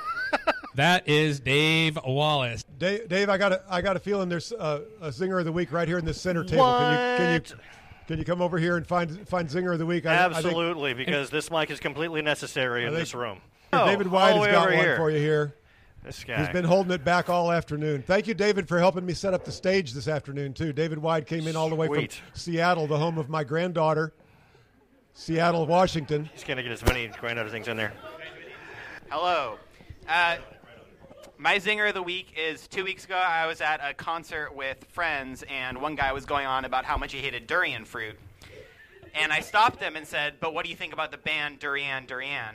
That 0.74 1.06
is 1.08 1.40
Dave 1.40 1.98
Wallace. 2.04 2.64
Dave, 2.78 3.08
Dave, 3.08 3.28
I 3.28 3.36
got 3.36 3.52
a, 3.52 3.62
I 3.68 3.82
got 3.82 3.96
a 3.96 4.00
feeling 4.00 4.28
there's 4.28 4.52
uh, 4.52 4.80
a 5.02 5.08
zinger 5.08 5.38
of 5.38 5.44
the 5.44 5.52
week 5.52 5.70
right 5.70 5.86
here 5.86 5.98
in 5.98 6.04
the 6.04 6.14
center 6.14 6.42
table. 6.44 6.64
Can 6.64 6.92
you, 6.92 7.16
can 7.18 7.32
you, 7.34 7.56
Can 8.08 8.18
you 8.18 8.24
come 8.24 8.40
over 8.40 8.58
here 8.58 8.76
and 8.78 8.86
find 8.86 9.28
find 9.28 9.48
Zinger 9.48 9.72
of 9.72 9.78
the 9.78 9.86
Week? 9.86 10.06
I- 10.06 10.24
I 10.24 10.28
think- 10.32 10.36
Absolutely, 10.46 10.94
because 10.94 11.30
this 11.30 11.50
mic 11.50 11.70
is 11.70 11.78
completely 11.78 12.22
necessary 12.22 12.84
in 12.86 12.94
this 12.94 13.14
room. 13.14 13.40
David 13.72 14.06
Oh, 14.08 14.10
White 14.10 14.32
all 14.32 14.40
the 14.40 14.48
has 14.48 14.54
got 14.54 14.64
one 14.70 14.72
here. 14.78 14.96
for 14.96 15.10
you 15.10 15.18
here. 15.18 15.54
This 16.04 16.24
guy. 16.24 16.38
He's 16.40 16.48
been 16.48 16.64
holding 16.64 16.92
it 16.92 17.04
back 17.04 17.30
all 17.30 17.52
afternoon. 17.52 18.02
Thank 18.02 18.26
you, 18.26 18.34
David, 18.34 18.66
for 18.66 18.78
helping 18.78 19.06
me 19.06 19.14
set 19.14 19.34
up 19.34 19.44
the 19.44 19.52
stage 19.52 19.92
this 19.92 20.08
afternoon 20.08 20.52
too. 20.52 20.72
David 20.72 20.98
White 20.98 21.26
came 21.26 21.46
in 21.46 21.54
all 21.54 21.68
the 21.68 21.76
way 21.76 21.86
Sweet. 21.86 22.14
from 22.14 22.26
Seattle, 22.34 22.86
the 22.88 22.98
home 22.98 23.18
of 23.18 23.28
my 23.28 23.44
granddaughter, 23.44 24.12
Seattle, 25.14 25.64
Washington. 25.66 26.28
He's 26.32 26.42
going 26.44 26.56
to 26.56 26.62
get 26.62 26.72
as 26.72 26.84
many 26.84 27.06
granddaughter 27.08 27.50
things 27.50 27.68
in 27.68 27.76
there. 27.76 27.92
Hello. 29.10 29.58
Uh, 30.08 30.36
my 31.42 31.56
zinger 31.58 31.88
of 31.88 31.94
the 31.94 32.02
week 32.02 32.32
is 32.36 32.68
two 32.68 32.84
weeks 32.84 33.04
ago, 33.04 33.16
I 33.16 33.46
was 33.46 33.60
at 33.60 33.80
a 33.82 33.92
concert 33.94 34.54
with 34.54 34.76
friends, 34.90 35.42
and 35.50 35.80
one 35.82 35.96
guy 35.96 36.12
was 36.12 36.24
going 36.24 36.46
on 36.46 36.64
about 36.64 36.84
how 36.84 36.96
much 36.96 37.12
he 37.12 37.18
hated 37.18 37.48
durian 37.48 37.84
fruit. 37.84 38.16
And 39.12 39.32
I 39.32 39.40
stopped 39.40 39.80
him 39.80 39.96
and 39.96 40.06
said, 40.06 40.34
But 40.40 40.54
what 40.54 40.64
do 40.64 40.70
you 40.70 40.76
think 40.76 40.92
about 40.92 41.10
the 41.10 41.18
band 41.18 41.58
Durian 41.58 42.06
Durian? 42.06 42.54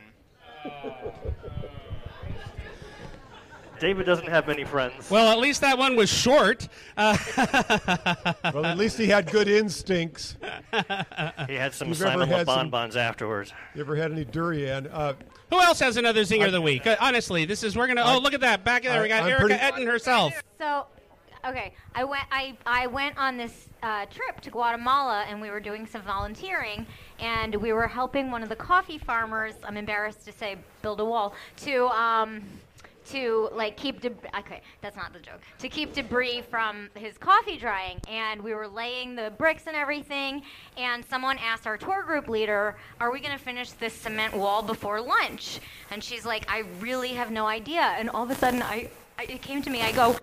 David 3.79 4.07
doesn't 4.07 4.27
have 4.27 4.47
many 4.47 4.63
friends. 4.63 5.07
Well, 5.11 5.31
at 5.31 5.37
least 5.37 5.61
that 5.61 5.77
one 5.77 5.95
was 5.95 6.09
short. 6.09 6.67
Uh, 6.95 7.15
Well, 8.53 8.65
at 8.65 8.77
least 8.77 8.97
he 8.97 9.05
had 9.07 9.29
good 9.29 9.47
instincts. 9.47 10.35
he 11.47 11.53
had 11.53 11.73
some 11.75 11.89
You've 11.89 12.01
ever 12.01 12.11
Simon 12.11 12.27
had 12.29 12.39
Le 12.39 12.45
some- 12.45 12.69
bonbons 12.71 12.95
afterwards. 12.95 13.53
You 13.75 13.81
ever 13.81 13.95
had 13.95 14.11
any 14.11 14.25
durian? 14.25 14.87
Uh, 14.87 15.13
who 15.49 15.61
else 15.61 15.79
has 15.79 15.97
another 15.97 16.21
zinger 16.21 16.47
of 16.47 16.51
the 16.51 16.61
week? 16.61 16.85
Uh, 16.85 16.95
honestly, 16.99 17.45
this 17.45 17.63
is 17.63 17.75
we're 17.75 17.87
gonna. 17.87 18.03
Oh, 18.05 18.19
look 18.19 18.33
at 18.33 18.41
that 18.41 18.63
back 18.63 18.83
there. 18.83 19.01
We 19.01 19.07
got 19.07 19.23
I- 19.23 19.25
I'm 19.25 19.31
Erica 19.31 19.45
pretty- 19.57 19.83
Etten 19.85 19.87
herself. 19.87 20.33
So, 20.59 20.85
okay, 21.45 21.73
I 21.95 22.03
went. 22.03 22.23
I 22.31 22.57
I 22.65 22.87
went 22.87 23.17
on 23.17 23.37
this 23.37 23.67
uh, 23.83 24.05
trip 24.07 24.41
to 24.41 24.49
Guatemala, 24.49 25.25
and 25.29 25.41
we 25.41 25.49
were 25.49 25.59
doing 25.59 25.85
some 25.85 26.01
volunteering, 26.01 26.85
and 27.19 27.55
we 27.55 27.73
were 27.73 27.87
helping 27.87 28.31
one 28.31 28.43
of 28.43 28.49
the 28.49 28.55
coffee 28.55 28.97
farmers. 28.97 29.53
I'm 29.63 29.77
embarrassed 29.77 30.25
to 30.25 30.31
say, 30.31 30.57
build 30.81 30.99
a 30.99 31.05
wall 31.05 31.33
to 31.57 31.87
um, 31.89 32.41
to 33.09 33.49
like 33.53 33.77
keep 33.77 34.01
deb- 34.01 34.25
okay 34.37 34.61
that's 34.81 34.95
not 34.95 35.13
the 35.13 35.19
joke 35.19 35.39
to 35.59 35.69
keep 35.69 35.93
debris 35.93 36.41
from 36.41 36.89
his 36.95 37.17
coffee 37.17 37.57
drying 37.57 37.99
and 38.09 38.41
we 38.41 38.53
were 38.53 38.67
laying 38.67 39.15
the 39.15 39.31
bricks 39.37 39.63
and 39.67 39.75
everything 39.75 40.41
and 40.77 41.03
someone 41.05 41.37
asked 41.39 41.65
our 41.65 41.77
tour 41.77 42.03
group 42.03 42.27
leader 42.27 42.75
are 42.99 43.11
we 43.11 43.19
going 43.19 43.37
to 43.37 43.43
finish 43.43 43.71
this 43.71 43.93
cement 43.93 44.35
wall 44.35 44.61
before 44.61 45.01
lunch 45.01 45.59
and 45.91 46.03
she's 46.03 46.25
like 46.25 46.45
i 46.51 46.63
really 46.79 47.09
have 47.09 47.31
no 47.31 47.45
idea 47.45 47.81
and 47.97 48.09
all 48.09 48.23
of 48.23 48.31
a 48.31 48.35
sudden 48.35 48.61
i, 48.61 48.89
I 49.17 49.23
it 49.23 49.41
came 49.41 49.61
to 49.61 49.69
me 49.69 49.81
i 49.81 49.91
go 49.91 50.17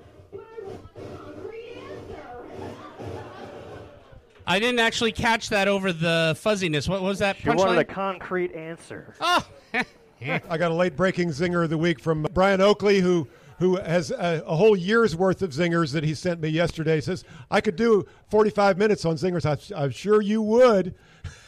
I 4.46 4.58
didn't 4.58 4.80
actually 4.80 5.12
catch 5.12 5.48
that 5.48 5.68
over 5.68 5.90
the 5.92 6.36
fuzziness. 6.38 6.86
What 6.86 7.02
was 7.02 7.20
that 7.20 7.38
She 7.38 7.48
wanted 7.48 7.78
a 7.78 7.84
concrete 7.84 8.52
answer. 8.52 9.14
Oh, 9.20 9.46
I 10.48 10.58
got 10.58 10.70
a 10.70 10.74
late 10.74 10.96
breaking 10.96 11.28
zinger 11.30 11.64
of 11.64 11.70
the 11.70 11.78
week 11.78 12.00
from 12.00 12.22
Brian 12.32 12.60
Oakley, 12.60 13.00
who 13.00 13.28
who 13.58 13.76
has 13.76 14.10
a, 14.10 14.42
a 14.46 14.56
whole 14.56 14.74
year's 14.76 15.14
worth 15.14 15.40
of 15.42 15.50
zingers 15.50 15.92
that 15.92 16.02
he 16.04 16.14
sent 16.14 16.40
me 16.40 16.48
yesterday. 16.48 16.96
He 16.96 17.00
says 17.00 17.24
I 17.50 17.60
could 17.60 17.76
do 17.76 18.04
45 18.30 18.78
minutes 18.78 19.04
on 19.04 19.16
zingers. 19.16 19.44
I, 19.46 19.80
I'm 19.80 19.90
sure 19.90 20.20
you 20.20 20.42
would. 20.42 20.94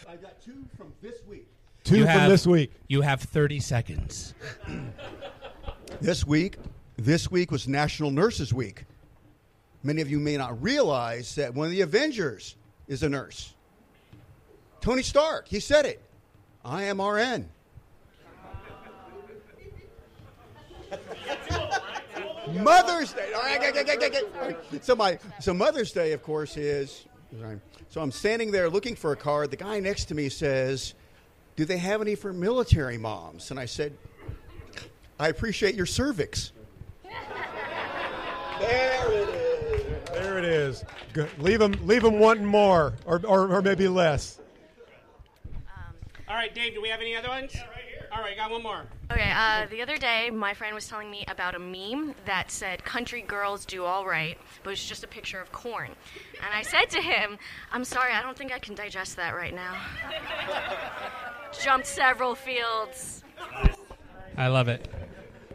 I 0.08 0.16
got 0.16 0.40
two 0.40 0.64
from 0.76 0.92
this 1.02 1.16
week. 1.28 1.46
Two 1.84 1.96
You 1.98 2.02
from 2.04 2.10
have- 2.12 2.30
this 2.30 2.46
week. 2.46 2.72
you 2.88 3.00
have 3.02 3.20
30 3.20 3.58
seconds. 3.60 4.34
This 6.00 6.26
week, 6.26 6.56
this 6.96 7.30
week 7.30 7.50
was 7.50 7.66
National 7.66 8.10
Nurses 8.10 8.52
Week. 8.52 8.84
Many 9.82 10.02
of 10.02 10.10
you 10.10 10.18
may 10.18 10.36
not 10.36 10.60
realize 10.62 11.34
that 11.36 11.54
one 11.54 11.66
of 11.66 11.70
the 11.72 11.80
Avengers 11.80 12.56
is 12.88 13.02
a 13.02 13.08
nurse. 13.08 13.54
Tony 14.80 15.02
Stark, 15.02 15.48
he 15.48 15.58
said 15.60 15.86
it. 15.86 16.00
I 16.64 16.84
am 16.84 17.00
RN. 17.00 17.48
Mother's 22.52 23.12
Day. 23.12 23.32
All 23.34 23.42
right, 23.42 23.58
okay, 23.58 23.80
okay, 23.80 23.96
okay, 23.96 24.20
okay. 24.40 24.56
So 24.82 24.94
my 24.94 25.18
so 25.40 25.52
Mother's 25.52 25.92
Day, 25.92 26.12
of 26.12 26.22
course, 26.22 26.56
is. 26.56 27.06
So 27.88 28.00
I'm 28.00 28.12
standing 28.12 28.50
there 28.50 28.70
looking 28.70 28.96
for 28.96 29.12
a 29.12 29.16
card. 29.16 29.50
The 29.50 29.56
guy 29.56 29.80
next 29.80 30.06
to 30.06 30.14
me 30.14 30.28
says, 30.28 30.94
"Do 31.56 31.64
they 31.64 31.78
have 31.78 32.00
any 32.00 32.14
for 32.14 32.32
military 32.32 32.98
moms?" 32.98 33.50
And 33.50 33.60
I 33.60 33.66
said, 33.66 33.92
"I 35.18 35.28
appreciate 35.28 35.74
your 35.74 35.86
cervix." 35.86 36.52
there 38.60 39.12
it 39.12 39.28
is. 39.28 40.08
There 40.10 40.38
it 40.38 40.44
is. 40.44 40.84
Good. 41.12 41.30
Leave 41.38 41.58
them. 41.58 41.74
leave 41.86 42.02
them 42.02 42.18
wanting 42.18 42.46
more, 42.46 42.94
or, 43.04 43.20
or, 43.26 43.48
or 43.54 43.62
maybe 43.62 43.88
less. 43.88 44.40
Um, 45.44 45.94
All 46.28 46.36
right, 46.36 46.54
Dave, 46.54 46.74
do 46.74 46.82
we 46.82 46.88
have 46.88 47.00
any 47.00 47.16
other 47.16 47.28
ones? 47.28 47.52
Yeah, 47.54 47.66
right 47.66 47.74
here. 47.74 47.75
All 48.12 48.22
right, 48.22 48.36
got 48.36 48.50
one 48.50 48.62
more. 48.62 48.82
Okay, 49.10 49.32
uh, 49.34 49.66
the 49.70 49.82
other 49.82 49.96
day, 49.96 50.30
my 50.30 50.54
friend 50.54 50.74
was 50.74 50.88
telling 50.88 51.10
me 51.10 51.24
about 51.28 51.54
a 51.54 51.58
meme 51.58 52.14
that 52.24 52.50
said 52.50 52.84
country 52.84 53.22
girls 53.22 53.64
do 53.64 53.84
all 53.84 54.06
right, 54.06 54.38
but 54.62 54.70
it's 54.70 54.86
just 54.86 55.04
a 55.04 55.06
picture 55.08 55.40
of 55.40 55.50
corn. 55.52 55.90
And 56.42 56.54
I 56.54 56.62
said 56.62 56.90
to 56.90 57.00
him, 57.00 57.38
I'm 57.72 57.84
sorry, 57.84 58.12
I 58.12 58.22
don't 58.22 58.36
think 58.36 58.52
I 58.52 58.58
can 58.58 58.74
digest 58.74 59.16
that 59.16 59.34
right 59.34 59.54
now. 59.54 59.76
Jumped 61.62 61.86
several 61.86 62.34
fields. 62.34 63.22
I 64.36 64.48
love 64.48 64.68
it. 64.68 64.88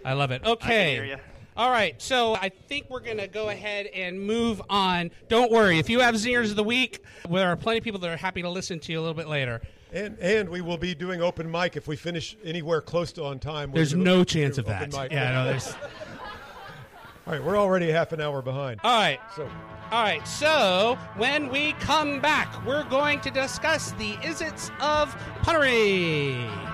I 0.04 0.14
love 0.14 0.32
it. 0.32 0.44
Okay. 0.44 0.94
hear 0.96 1.06
ya. 1.06 1.18
All 1.58 1.70
right, 1.70 2.02
so 2.02 2.36
I 2.36 2.50
think 2.50 2.90
we're 2.90 3.02
going 3.02 3.18
to 3.18 3.28
go 3.28 3.50
ahead 3.50 3.88
and 3.88 4.20
move 4.20 4.62
on. 4.70 5.12
Don't 5.28 5.52
worry, 5.52 5.80
if 5.80 5.90
you 5.90 6.00
have 6.00 6.16
zingers 6.16 6.50
of 6.50 6.56
the 6.56 6.64
week, 6.64 7.04
there 7.30 7.50
are 7.50 7.58
plenty 7.58 7.80
of 7.80 7.84
people 7.84 8.00
that 8.00 8.10
are 8.10 8.18
happy 8.18 8.42
to 8.42 8.50
listen 8.50 8.80
to 8.80 8.92
you 8.92 9.00
a 9.00 9.02
little 9.02 9.14
bit 9.14 9.28
later. 9.28 9.62
And 9.92 10.18
and 10.20 10.50
we 10.50 10.62
will 10.62 10.78
be 10.78 10.96
doing 10.96 11.22
open 11.22 11.50
mic 11.52 11.76
if 11.76 11.88
we 11.88 11.96
finish 11.96 12.38
anywhere 12.44 12.82
close 12.82 13.12
to 13.14 13.24
on 13.26 13.40
time. 13.40 13.72
There's 13.74 13.94
no 13.94 14.20
do 14.20 14.26
chance 14.26 14.58
of 14.58 14.66
that. 14.66 14.94
mic. 14.94 15.12
Yeah, 15.12 15.32
no, 15.34 15.46
there's. 15.46 15.68
All 17.28 17.34
right, 17.34 17.44
we're 17.44 17.58
already 17.58 17.92
half 17.92 18.14
an 18.14 18.22
hour 18.22 18.42
behind. 18.42 18.80
All 18.84 19.00
right. 19.00 19.20
So 19.36 19.44
All 19.92 20.02
right, 20.04 20.26
so 20.28 20.98
when 21.18 21.50
we 21.50 21.74
come 21.74 22.20
back, 22.20 22.66
we're 22.66 22.86
going 22.86 23.20
to 23.22 23.30
discuss 23.30 23.92
the 23.92 24.14
isits 24.14 24.72
of 24.82 25.14
punnery. 25.44 26.71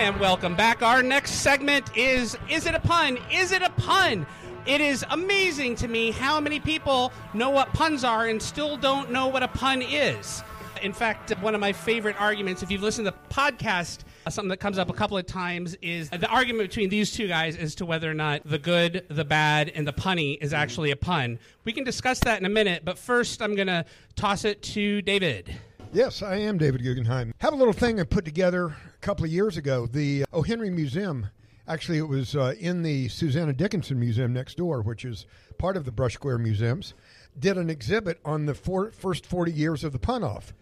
And 0.00 0.18
welcome 0.18 0.54
back. 0.54 0.80
Our 0.80 1.02
next 1.02 1.42
segment 1.42 1.94
is 1.94 2.34
Is 2.48 2.64
It 2.64 2.74
a 2.74 2.80
Pun? 2.80 3.18
Is 3.30 3.52
it 3.52 3.60
a 3.60 3.68
pun? 3.68 4.26
It 4.64 4.80
is 4.80 5.04
amazing 5.10 5.74
to 5.76 5.88
me 5.88 6.10
how 6.10 6.40
many 6.40 6.58
people 6.58 7.12
know 7.34 7.50
what 7.50 7.70
puns 7.74 8.02
are 8.02 8.26
and 8.26 8.40
still 8.40 8.78
don't 8.78 9.10
know 9.10 9.28
what 9.28 9.42
a 9.42 9.48
pun 9.48 9.82
is. 9.82 10.42
In 10.80 10.94
fact, 10.94 11.38
one 11.42 11.54
of 11.54 11.60
my 11.60 11.74
favorite 11.74 12.18
arguments, 12.18 12.62
if 12.62 12.70
you've 12.70 12.82
listened 12.82 13.08
to 13.08 13.10
the 13.10 13.34
podcast, 13.34 14.04
uh, 14.24 14.30
something 14.30 14.48
that 14.48 14.56
comes 14.56 14.78
up 14.78 14.88
a 14.88 14.94
couple 14.94 15.18
of 15.18 15.26
times 15.26 15.76
is 15.82 16.08
the 16.08 16.28
argument 16.28 16.70
between 16.70 16.88
these 16.88 17.12
two 17.12 17.28
guys 17.28 17.58
as 17.58 17.74
to 17.74 17.84
whether 17.84 18.10
or 18.10 18.14
not 18.14 18.40
the 18.46 18.58
good, 18.58 19.04
the 19.10 19.26
bad, 19.26 19.68
and 19.68 19.86
the 19.86 19.92
punny 19.92 20.38
is 20.40 20.54
actually 20.54 20.92
a 20.92 20.96
pun. 20.96 21.38
We 21.64 21.74
can 21.74 21.84
discuss 21.84 22.20
that 22.20 22.40
in 22.40 22.46
a 22.46 22.50
minute, 22.50 22.86
but 22.86 22.96
first 22.96 23.42
I'm 23.42 23.54
going 23.54 23.68
to 23.68 23.84
toss 24.16 24.46
it 24.46 24.62
to 24.62 25.02
David. 25.02 25.54
Yes, 25.92 26.22
I 26.22 26.36
am 26.36 26.56
David 26.56 26.84
Guggenheim. 26.84 27.34
Have 27.38 27.52
a 27.52 27.56
little 27.56 27.72
thing 27.72 27.98
I 27.98 28.04
put 28.04 28.24
together 28.24 28.66
a 28.66 28.98
couple 29.00 29.24
of 29.24 29.32
years 29.32 29.56
ago. 29.56 29.86
The 29.86 30.24
O. 30.32 30.42
Henry 30.42 30.70
Museum, 30.70 31.26
actually, 31.66 31.98
it 31.98 32.06
was 32.06 32.36
uh, 32.36 32.54
in 32.60 32.84
the 32.84 33.08
Susanna 33.08 33.52
Dickinson 33.52 33.98
Museum 33.98 34.32
next 34.32 34.56
door, 34.56 34.82
which 34.82 35.04
is 35.04 35.26
part 35.58 35.76
of 35.76 35.84
the 35.84 35.90
Brush 35.90 36.14
Square 36.14 36.38
Museums, 36.38 36.94
did 37.36 37.58
an 37.58 37.68
exhibit 37.68 38.20
on 38.24 38.46
the 38.46 38.54
four, 38.54 38.92
first 38.92 39.26
40 39.26 39.50
years 39.50 39.82
of 39.82 39.90
the 39.90 39.98
pun 39.98 40.22
off. 40.22 40.54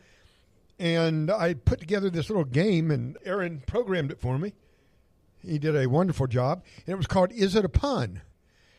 And 0.78 1.30
I 1.30 1.52
put 1.52 1.78
together 1.78 2.08
this 2.08 2.30
little 2.30 2.44
game, 2.44 2.90
and 2.90 3.18
Aaron 3.26 3.62
programmed 3.66 4.10
it 4.10 4.20
for 4.22 4.38
me. 4.38 4.54
He 5.44 5.58
did 5.58 5.76
a 5.76 5.90
wonderful 5.90 6.26
job. 6.26 6.64
And 6.86 6.94
it 6.94 6.96
was 6.96 7.06
called 7.06 7.32
Is 7.32 7.54
It 7.54 7.66
a 7.66 7.68
Pun? 7.68 8.22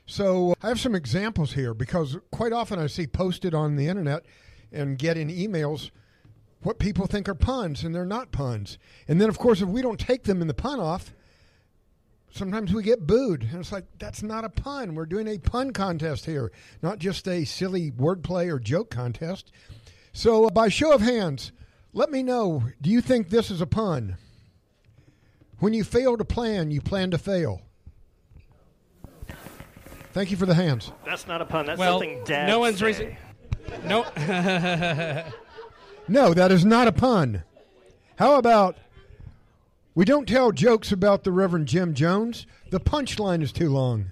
So 0.08 0.56
I 0.64 0.70
have 0.70 0.80
some 0.80 0.96
examples 0.96 1.54
here 1.54 1.76
because 1.76 2.18
quite 2.32 2.54
often 2.54 2.80
I 2.80 2.88
see 2.88 3.06
posted 3.06 3.54
on 3.54 3.76
the 3.76 3.88
internet 3.88 4.26
and 4.72 4.98
get 4.98 5.16
in 5.16 5.30
emails 5.30 5.92
what 6.62 6.80
people 6.80 7.08
think 7.08 7.30
are 7.30 7.36
puns 7.36 7.84
and 7.84 7.94
they're 7.96 8.06
not 8.06 8.32
puns. 8.32 8.78
And 9.08 9.20
then, 9.22 9.30
of 9.30 9.38
course, 9.38 9.62
if 9.62 9.70
we 9.70 9.82
don't 9.82 10.00
take 10.00 10.24
them 10.24 10.42
in 10.42 10.48
the 10.48 10.54
pun 10.54 10.80
off, 10.80 11.14
sometimes 12.32 12.74
we 12.74 12.84
get 12.84 13.08
booed. 13.08 13.44
And 13.44 13.60
it's 13.62 13.72
like, 13.72 13.86
that's 13.98 14.22
not 14.22 14.44
a 14.44 14.50
pun. 14.50 14.96
We're 14.96 15.06
doing 15.06 15.28
a 15.28 15.38
pun 15.38 15.72
contest 15.72 16.26
here, 16.26 16.52
not 16.82 17.00
just 17.00 17.28
a 17.28 17.46
silly 17.46 17.92
wordplay 17.92 18.52
or 18.52 18.60
joke 18.60 18.90
contest. 18.90 19.52
So, 20.12 20.46
uh, 20.46 20.50
by 20.50 20.70
show 20.70 20.92
of 20.92 21.02
hands, 21.02 21.52
let 21.94 22.12
me 22.12 22.24
know 22.24 22.64
do 22.82 22.90
you 22.90 23.02
think 23.02 23.30
this 23.30 23.50
is 23.50 23.62
a 23.62 23.68
pun? 23.68 24.18
When 25.60 25.74
you 25.74 25.84
fail 25.84 26.18
to 26.18 26.26
plan, 26.26 26.72
you 26.72 26.82
plan 26.82 27.12
to 27.12 27.18
fail. 27.18 27.62
Thank 30.12 30.32
you 30.32 30.38
for 30.38 30.46
the 30.46 30.56
hands. 30.56 30.92
That's 31.06 31.28
not 31.28 31.42
a 31.42 31.46
pun. 31.46 31.68
That's 31.68 31.78
Well, 31.80 32.00
something 32.00 32.24
Dad. 32.26 32.48
no 32.48 32.60
one's 32.60 32.82
raising. 32.82 33.16
No. 33.86 34.04
No, 36.10 36.34
that 36.34 36.52
is 36.52 36.66
not 36.66 36.88
a 36.88 36.92
pun. 36.92 37.44
How 38.18 38.38
about 38.38 38.76
We 39.96 40.06
don't 40.06 40.28
tell 40.28 40.52
jokes 40.52 40.92
about 40.92 41.24
the 41.24 41.32
Reverend 41.32 41.68
Jim 41.68 41.94
Jones. 41.94 42.46
The 42.70 42.80
punchline 42.80 43.42
is 43.42 43.52
too 43.52 43.70
long. 43.70 44.12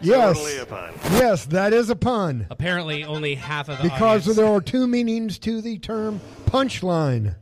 Yes. 0.00 0.36
Totally 0.36 0.58
a 0.58 0.66
pun. 0.66 0.94
Yes, 1.12 1.44
that 1.46 1.72
is 1.72 1.88
a 1.90 1.96
pun. 1.96 2.46
Apparently, 2.50 3.04
only 3.04 3.34
half 3.36 3.68
of 3.68 3.78
the 3.78 3.84
Because 3.84 4.22
audience. 4.22 4.36
there 4.36 4.46
are 4.46 4.60
two 4.60 4.86
meanings 4.88 5.38
to 5.40 5.60
the 5.60 5.78
term 5.78 6.20
punchline. 6.46 7.36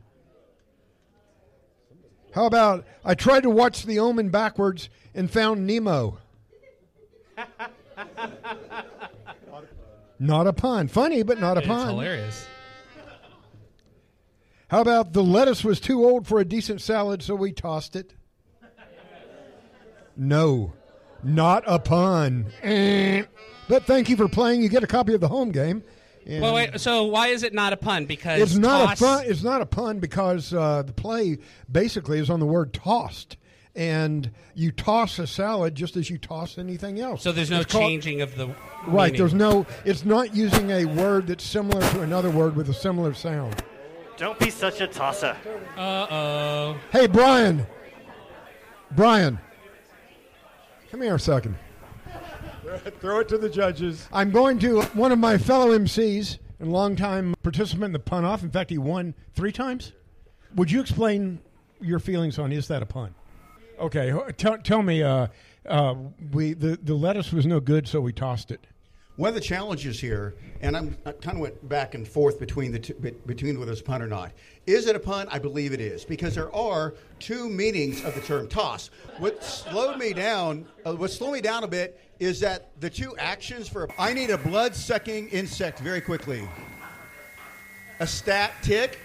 How 2.33 2.45
about 2.45 2.85
I 3.03 3.15
tried 3.15 3.41
to 3.43 3.49
watch 3.49 3.83
The 3.83 3.99
Omen 3.99 4.29
backwards 4.29 4.89
and 5.15 5.29
found 5.29 5.65
Nemo? 5.65 6.19
Not 10.21 10.45
a 10.45 10.53
pun. 10.53 10.87
Funny, 10.87 11.23
but 11.23 11.39
not 11.39 11.57
a 11.57 11.61
It's 11.61 11.67
pun. 11.67 11.87
hilarious. 11.87 12.45
How 14.67 14.81
about 14.81 15.13
the 15.13 15.23
lettuce 15.23 15.63
was 15.63 15.79
too 15.79 16.05
old 16.05 16.27
for 16.27 16.39
a 16.39 16.45
decent 16.45 16.79
salad, 16.79 17.23
so 17.23 17.33
we 17.33 17.51
tossed 17.51 17.95
it? 17.95 18.13
No, 20.15 20.73
not 21.23 21.63
a 21.65 21.79
pun. 21.79 22.45
But 23.67 23.85
thank 23.85 24.09
you 24.09 24.17
for 24.17 24.27
playing. 24.27 24.61
You 24.61 24.67
get 24.67 24.83
a 24.83 24.87
copy 24.87 25.13
of 25.13 25.21
the 25.21 25.29
home 25.29 25.49
game. 25.51 25.81
And 26.25 26.41
Well, 26.41 26.53
wait. 26.53 26.77
So 26.81 27.05
why 27.05 27.27
is 27.27 27.41
it 27.43 27.53
not 27.53 27.71
a 27.71 27.77
pun? 27.77 28.05
Because 28.05 28.41
it's 28.41 28.55
not 28.57 28.89
toss- 28.89 29.01
a 29.01 29.03
fun. 29.05 29.23
It's 29.27 29.43
not 29.43 29.61
a 29.61 29.65
pun 29.65 29.99
because 29.99 30.53
uh, 30.53 30.83
the 30.83 30.91
play 30.91 31.37
basically 31.71 32.19
is 32.19 32.29
on 32.29 32.41
the 32.41 32.45
word 32.45 32.73
tossed, 32.73 33.37
and 33.75 34.29
you 34.53 34.71
toss 34.71 35.17
a 35.19 35.25
salad 35.27 35.75
just 35.75 35.95
as 35.95 36.09
you 36.09 36.17
toss 36.17 36.57
anything 36.57 36.99
else. 36.99 37.21
So 37.23 37.31
there's 37.31 37.49
no 37.49 37.61
It's 37.61 37.71
called- 37.71 37.83
changing 37.83 38.21
of 38.21 38.35
the 38.35 38.47
Right. 38.87 39.11
meaning. 39.13 39.17
There's 39.19 39.33
no. 39.33 39.65
It's 39.85 40.03
not 40.05 40.35
using 40.35 40.71
a 40.71 40.85
word 40.85 41.27
that's 41.27 41.43
similar 41.43 41.81
to 41.91 42.01
another 42.01 42.29
word 42.29 42.55
with 42.55 42.69
a 42.69 42.73
similar 42.73 43.13
sound. 43.13 43.63
Don't 44.17 44.37
be 44.39 44.49
such 44.49 44.81
a 44.81 44.87
tosser. 44.87 45.35
Uh 45.77 46.07
oh. 46.11 46.77
Hey, 46.91 47.07
Brian. 47.07 47.65
Brian. 48.91 49.39
Come 50.91 51.01
here 51.01 51.15
a 51.15 51.19
second. 51.19 51.55
Throw 52.99 53.19
it 53.19 53.27
to 53.29 53.37
the 53.37 53.49
judges. 53.49 54.07
I'm 54.11 54.31
going 54.31 54.59
to 54.59 54.81
one 54.93 55.11
of 55.11 55.19
my 55.19 55.37
fellow 55.37 55.71
MCs 55.77 56.37
and 56.59 56.71
longtime 56.71 57.33
participant 57.43 57.85
in 57.85 57.91
the 57.93 57.99
pun 57.99 58.23
off. 58.25 58.43
In 58.43 58.49
fact, 58.51 58.69
he 58.69 58.77
won 58.77 59.13
three 59.33 59.51
times. 59.51 59.93
Would 60.55 60.69
you 60.71 60.81
explain 60.81 61.39
your 61.79 61.99
feelings 61.99 62.37
on 62.37 62.51
is 62.51 62.67
that 62.67 62.81
a 62.83 62.85
pun? 62.85 63.15
Okay, 63.81 64.13
tell, 64.37 64.59
tell 64.59 64.83
me. 64.83 65.01
Uh, 65.01 65.27
uh, 65.67 65.95
we 66.31 66.53
the, 66.53 66.77
the 66.83 66.93
lettuce 66.93 67.31
was 67.31 67.47
no 67.47 67.59
good, 67.59 67.87
so 67.87 67.99
we 67.99 68.13
tossed 68.13 68.51
it. 68.51 68.67
One 69.15 69.29
of 69.29 69.35
the 69.35 69.41
challenges 69.41 69.99
here, 69.99 70.35
and 70.61 70.77
I'm, 70.77 70.97
I 71.05 71.11
kind 71.11 71.37
of 71.37 71.41
went 71.41 71.67
back 71.67 71.95
and 71.95 72.07
forth 72.07 72.39
between 72.39 72.71
the 72.71 72.79
between 73.25 73.59
whether 73.59 73.71
it's 73.71 73.81
a 73.81 73.83
pun 73.83 74.01
or 74.03 74.07
not. 74.07 74.33
Is 74.67 74.85
it 74.85 74.95
a 74.95 74.99
pun? 74.99 75.27
I 75.31 75.39
believe 75.39 75.73
it 75.73 75.81
is 75.81 76.05
because 76.05 76.35
there 76.35 76.53
are 76.55 76.93
two 77.19 77.49
meanings 77.49 78.03
of 78.03 78.13
the 78.13 78.21
term 78.21 78.47
toss. 78.47 78.91
What 79.17 79.43
slowed 79.43 79.97
me 79.97 80.13
down, 80.13 80.67
uh, 80.85 80.93
what 80.93 81.09
slowed 81.09 81.33
me 81.33 81.41
down 81.41 81.63
a 81.63 81.67
bit, 81.67 81.99
is 82.19 82.39
that 82.41 82.71
the 82.79 82.89
two 82.89 83.17
actions 83.17 83.67
for 83.67 83.89
I 83.97 84.13
need 84.13 84.29
a 84.29 84.37
blood-sucking 84.37 85.29
insect 85.29 85.79
very 85.79 86.01
quickly. 86.01 86.47
A 87.99 88.05
stat 88.07 88.53
tick. 88.61 88.99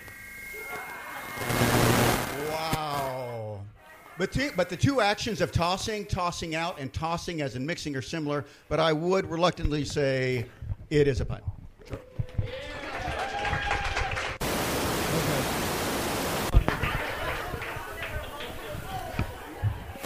Wow. 4.17 4.25
But, 4.25 4.33
two, 4.33 4.51
but 4.57 4.69
the 4.69 4.77
two 4.77 5.01
actions 5.01 5.41
of 5.41 5.53
tossing, 5.53 6.07
tossing 6.07 6.55
out, 6.55 6.79
and 6.81 6.93
tossing 6.93 7.43
as 7.43 7.55
in 7.55 7.67
mixing 7.67 7.95
are 7.97 8.03
similar, 8.03 8.47
but 8.69 8.81
I 8.81 8.93
would 8.93 9.31
reluctantly 9.31 9.85
say 9.85 10.47
it 10.91 11.07
is 11.07 11.21
a 11.21 11.25
pun. 11.25 11.43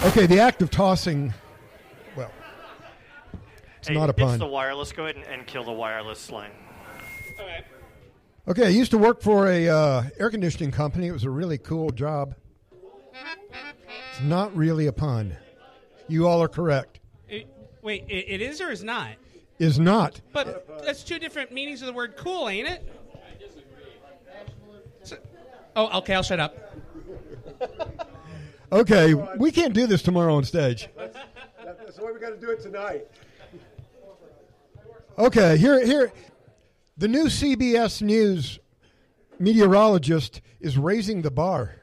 Okay, 0.03 0.27
the 0.27 0.41
act 0.41 0.63
of 0.63 0.71
tossing. 0.71 1.33
Well, 2.17 2.33
it's 3.79 3.89
Hey, 3.89 3.95
not 3.95 4.09
a 4.09 4.15
pun. 4.15 4.31
It's 4.31 4.39
the 4.39 4.47
wireless. 4.47 4.93
Go 4.93 5.05
ahead 5.05 5.17
and, 5.17 5.27
and 5.27 5.47
kill 5.47 5.63
the 5.63 5.73
wireless 5.73 6.33
line. 6.33 6.51
Okay. 7.35 7.65
Okay, 8.49 8.67
I 8.67 8.71
used 8.71 8.91
to 8.93 8.99
work 8.99 9.21
for 9.21 9.47
a 9.47 9.69
uh, 9.69 10.03
air 10.19 10.31
conditioning 10.31 10.73
company. 10.73 11.07
It 11.07 11.13
was 11.13 11.25
a 11.25 11.31
really 11.31 11.59
cool 11.59 11.91
job. 11.91 12.35
It's 14.21 14.29
not 14.29 14.55
really 14.55 14.87
a 14.87 14.93
pun. 14.93 15.35
You 16.07 16.29
all 16.29 16.43
are 16.43 16.49
correct. 16.49 17.01
It- 17.27 17.49
wait, 17.81 18.05
it, 18.07 18.27
it 18.29 18.43
is 18.43 18.61
or 18.61 18.71
is 18.71 18.85
not? 18.85 19.13
Is 19.59 19.79
not. 19.79 20.21
But 20.35 20.67
that's 20.85 21.03
two 21.03 21.19
different 21.19 21.53
meanings 21.53 21.81
of 21.81 21.87
the 21.87 21.95
word 21.95 22.19
cool, 22.19 22.51
ain't 22.51 22.69
it? 22.69 22.93
So- 25.05 25.17
oh, 25.75 25.99
okay. 26.01 26.13
I'll 26.13 26.23
shut 26.23 26.39
up. 26.39 26.55
Okay, 28.71 29.15
we 29.15 29.51
can't 29.51 29.73
do 29.73 29.87
this 29.87 30.03
tomorrow 30.03 30.35
on 30.35 30.45
stage. 30.45 30.91
That's 30.99 31.97
the 31.97 32.05
way 32.05 32.13
we 32.13 32.21
got 32.21 32.31
to 32.31 32.37
do 32.37 32.51
it 32.51 32.61
tonight. 32.61 33.07
Okay, 35.19 35.57
here, 35.57 35.83
here, 35.83 36.13
the 36.99 37.09
new 37.09 37.25
CBS 37.25 38.03
News 38.03 38.59
meteorologist 39.39 40.43
is 40.61 40.77
raising 40.77 41.23
the 41.23 41.31
bar. 41.31 41.80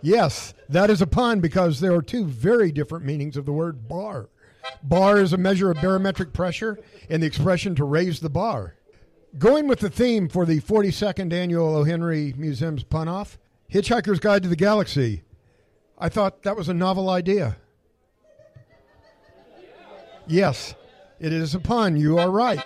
Yes, 0.00 0.54
that 0.68 0.90
is 0.90 1.02
a 1.02 1.06
pun 1.06 1.40
because 1.40 1.80
there 1.80 1.94
are 1.94 2.02
two 2.02 2.24
very 2.24 2.70
different 2.70 3.04
meanings 3.04 3.36
of 3.36 3.46
the 3.46 3.52
word 3.52 3.88
bar. 3.88 4.28
Bar 4.82 5.18
is 5.18 5.32
a 5.32 5.38
measure 5.38 5.70
of 5.70 5.80
barometric 5.80 6.32
pressure, 6.32 6.78
and 7.08 7.22
the 7.22 7.26
expression 7.26 7.74
to 7.74 7.84
raise 7.84 8.20
the 8.20 8.30
bar. 8.30 8.74
Going 9.38 9.66
with 9.66 9.80
the 9.80 9.90
theme 9.90 10.28
for 10.28 10.46
the 10.46 10.60
42nd 10.60 11.32
annual 11.32 11.76
O. 11.76 11.84
Henry 11.84 12.34
Museum's 12.36 12.82
pun 12.82 13.08
off, 13.08 13.38
Hitchhiker's 13.72 14.20
Guide 14.20 14.42
to 14.42 14.48
the 14.48 14.56
Galaxy. 14.56 15.22
I 15.98 16.08
thought 16.08 16.42
that 16.42 16.56
was 16.56 16.68
a 16.68 16.74
novel 16.74 17.10
idea. 17.10 17.56
Yes, 20.26 20.74
it 21.18 21.32
is 21.32 21.54
a 21.54 21.60
pun. 21.60 21.96
You 21.96 22.18
are 22.18 22.30
right. 22.30 22.62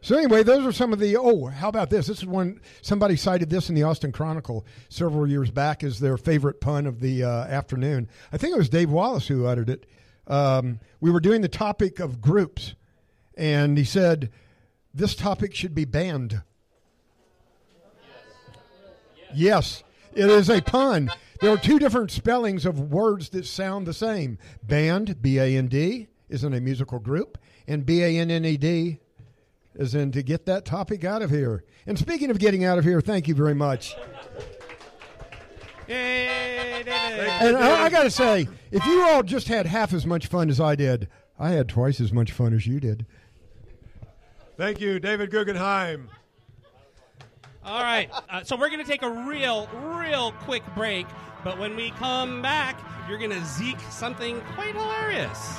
So 0.00 0.16
anyway, 0.16 0.44
those 0.44 0.64
are 0.64 0.72
some 0.72 0.92
of 0.92 1.00
the. 1.00 1.16
Oh, 1.16 1.46
how 1.46 1.68
about 1.68 1.90
this? 1.90 2.06
This 2.06 2.18
is 2.18 2.26
one 2.26 2.60
somebody 2.82 3.16
cited 3.16 3.50
this 3.50 3.68
in 3.68 3.74
the 3.74 3.82
Austin 3.82 4.12
Chronicle 4.12 4.64
several 4.88 5.28
years 5.28 5.50
back 5.50 5.82
as 5.82 5.98
their 5.98 6.16
favorite 6.16 6.60
pun 6.60 6.86
of 6.86 7.00
the 7.00 7.24
uh, 7.24 7.44
afternoon. 7.46 8.08
I 8.32 8.36
think 8.36 8.54
it 8.54 8.58
was 8.58 8.68
Dave 8.68 8.90
Wallace 8.90 9.26
who 9.26 9.46
uttered 9.46 9.68
it. 9.68 9.86
Um, 10.28 10.78
we 11.00 11.10
were 11.10 11.20
doing 11.20 11.40
the 11.40 11.48
topic 11.48 11.98
of 11.98 12.20
groups, 12.20 12.74
and 13.36 13.76
he 13.76 13.84
said 13.84 14.30
this 14.94 15.16
topic 15.16 15.54
should 15.54 15.74
be 15.74 15.84
banned. 15.84 16.42
Yes, 19.34 19.82
it 20.14 20.30
is 20.30 20.48
a 20.48 20.62
pun. 20.62 21.10
There 21.40 21.50
are 21.50 21.58
two 21.58 21.78
different 21.78 22.10
spellings 22.12 22.64
of 22.64 22.92
words 22.92 23.30
that 23.30 23.46
sound 23.46 23.86
the 23.86 23.92
same. 23.92 24.38
Band, 24.62 25.20
B 25.20 25.38
A 25.38 25.56
N 25.56 25.66
D, 25.66 26.06
is 26.28 26.44
in 26.44 26.54
a 26.54 26.60
musical 26.60 27.00
group, 27.00 27.36
and 27.66 27.84
B 27.84 28.02
A 28.02 28.16
N 28.18 28.30
N 28.30 28.44
E 28.44 28.56
D 28.56 29.00
is 29.78 29.94
in 29.94 30.12
to 30.12 30.22
get 30.22 30.44
that 30.46 30.64
topic 30.64 31.04
out 31.04 31.22
of 31.22 31.30
here. 31.30 31.64
And 31.86 31.98
speaking 31.98 32.30
of 32.30 32.38
getting 32.38 32.64
out 32.64 32.76
of 32.76 32.84
here, 32.84 33.00
thank 33.00 33.28
you 33.28 33.34
very 33.34 33.54
much. 33.54 33.96
Yay, 35.86 36.82
David. 36.84 37.28
And 37.28 37.56
I, 37.56 37.84
I 37.84 37.88
got 37.88 38.02
to 38.02 38.10
say, 38.10 38.48
if 38.70 38.84
you 38.84 39.02
all 39.02 39.22
just 39.22 39.48
had 39.48 39.64
half 39.64 39.94
as 39.94 40.04
much 40.04 40.26
fun 40.26 40.50
as 40.50 40.60
I 40.60 40.74
did, 40.74 41.08
I 41.38 41.50
had 41.50 41.68
twice 41.68 42.00
as 42.00 42.12
much 42.12 42.32
fun 42.32 42.52
as 42.52 42.66
you 42.66 42.80
did. 42.80 43.06
Thank 44.56 44.80
you, 44.80 44.98
David 44.98 45.30
Guggenheim. 45.30 46.10
All 47.64 47.82
right. 47.82 48.10
Uh, 48.28 48.42
so 48.42 48.56
we're 48.56 48.70
going 48.70 48.84
to 48.84 48.90
take 48.90 49.02
a 49.02 49.10
real, 49.10 49.68
real 49.72 50.32
quick 50.32 50.64
break. 50.74 51.06
But 51.44 51.58
when 51.58 51.76
we 51.76 51.90
come 51.92 52.42
back, 52.42 52.80
you're 53.08 53.18
going 53.18 53.30
to 53.30 53.44
Zeke 53.44 53.80
something 53.90 54.40
quite 54.54 54.74
hilarious. 54.74 55.58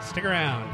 Stick 0.00 0.24
around. 0.24 0.68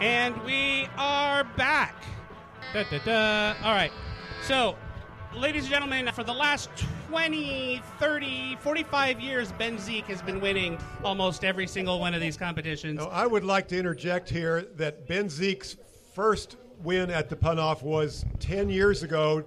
And 0.00 0.34
we 0.44 0.88
are 0.96 1.44
back. 1.44 1.94
Da, 2.72 2.84
da, 2.84 2.98
da. 3.04 3.54
All 3.62 3.74
right. 3.74 3.92
So, 4.44 4.74
ladies 5.34 5.64
and 5.64 5.70
gentlemen, 5.70 6.10
for 6.14 6.24
the 6.24 6.32
last 6.32 6.70
20, 7.10 7.82
30, 7.98 8.56
45 8.60 9.20
years, 9.20 9.52
Ben 9.52 9.78
Zeke 9.78 10.06
has 10.06 10.22
been 10.22 10.40
winning 10.40 10.78
almost 11.04 11.44
every 11.44 11.66
single 11.66 12.00
one 12.00 12.14
of 12.14 12.20
these 12.22 12.38
competitions. 12.38 12.98
Now, 12.98 13.08
I 13.08 13.26
would 13.26 13.44
like 13.44 13.68
to 13.68 13.78
interject 13.78 14.30
here 14.30 14.62
that 14.76 15.06
Ben 15.06 15.28
Zeke's 15.28 15.76
first 16.14 16.56
win 16.82 17.10
at 17.10 17.28
the 17.28 17.36
pun 17.36 17.58
off 17.58 17.82
was 17.82 18.24
10 18.38 18.70
years 18.70 19.02
ago 19.02 19.44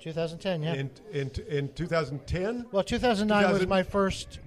2010, 0.00 0.62
yeah. 0.62 0.74
in, 0.74 0.90
in, 1.12 1.30
in 1.48 1.72
2010. 1.74 2.66
well, 2.70 2.84
2009 2.84 3.36
was 3.42 3.46
2000 3.46 3.68
my 3.68 3.82
first 3.82 4.38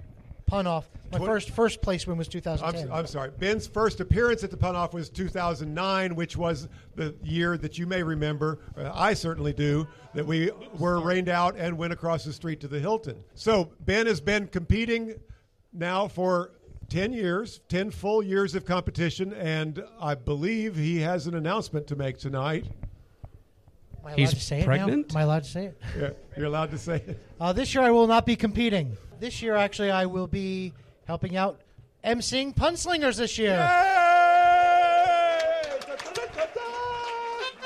pun 0.46 0.66
off. 0.66 0.88
My 1.12 1.18
first 1.18 1.50
first 1.50 1.82
place 1.82 2.06
win 2.06 2.18
was 2.18 2.28
2010. 2.28 2.90
I'm, 2.90 2.92
I'm 2.92 3.06
sorry. 3.06 3.30
Ben's 3.38 3.66
first 3.66 4.00
appearance 4.00 4.42
at 4.44 4.50
the 4.50 4.56
Pun 4.56 4.74
Off 4.74 4.92
was 4.92 5.08
2009, 5.08 6.14
which 6.14 6.36
was 6.36 6.68
the 6.94 7.14
year 7.22 7.56
that 7.58 7.78
you 7.78 7.86
may 7.86 8.02
remember. 8.02 8.58
Uh, 8.76 8.90
I 8.94 9.14
certainly 9.14 9.52
do. 9.52 9.86
That 10.14 10.26
we 10.26 10.50
were 10.78 11.00
rained 11.00 11.28
out 11.28 11.56
and 11.56 11.76
went 11.76 11.92
across 11.92 12.24
the 12.24 12.32
street 12.32 12.60
to 12.60 12.68
the 12.68 12.80
Hilton. 12.80 13.22
So 13.34 13.72
Ben 13.80 14.06
has 14.06 14.20
been 14.20 14.48
competing 14.48 15.14
now 15.72 16.08
for 16.08 16.52
10 16.88 17.12
years, 17.12 17.60
10 17.68 17.90
full 17.90 18.22
years 18.22 18.54
of 18.54 18.64
competition, 18.64 19.32
and 19.34 19.82
I 20.00 20.14
believe 20.14 20.76
he 20.76 21.00
has 21.00 21.26
an 21.26 21.34
announcement 21.34 21.86
to 21.88 21.96
make 21.96 22.18
tonight. 22.18 22.64
Am 22.64 24.06
I 24.06 24.08
allowed 24.10 24.18
He's 24.18 24.34
to 24.34 24.40
say 24.40 24.60
it 24.60 24.64
pregnant? 24.66 25.12
now? 25.12 25.14
Am 25.14 25.20
I 25.20 25.22
allowed 25.24 25.44
to 25.44 25.50
say 25.50 25.64
it? 25.66 25.82
Yeah, 25.98 26.10
you're 26.36 26.46
allowed 26.46 26.70
to 26.70 26.78
say 26.78 27.02
it. 27.06 27.20
Uh, 27.40 27.52
this 27.52 27.74
year 27.74 27.82
I 27.82 27.90
will 27.90 28.06
not 28.06 28.24
be 28.24 28.36
competing. 28.36 28.96
This 29.18 29.42
year, 29.42 29.56
actually, 29.56 29.90
I 29.90 30.06
will 30.06 30.26
be 30.26 30.72
helping 31.06 31.36
out 31.36 31.60
emceeing 32.04 32.54
Punslingers 32.54 33.16
this 33.16 33.38
year. 33.38 33.58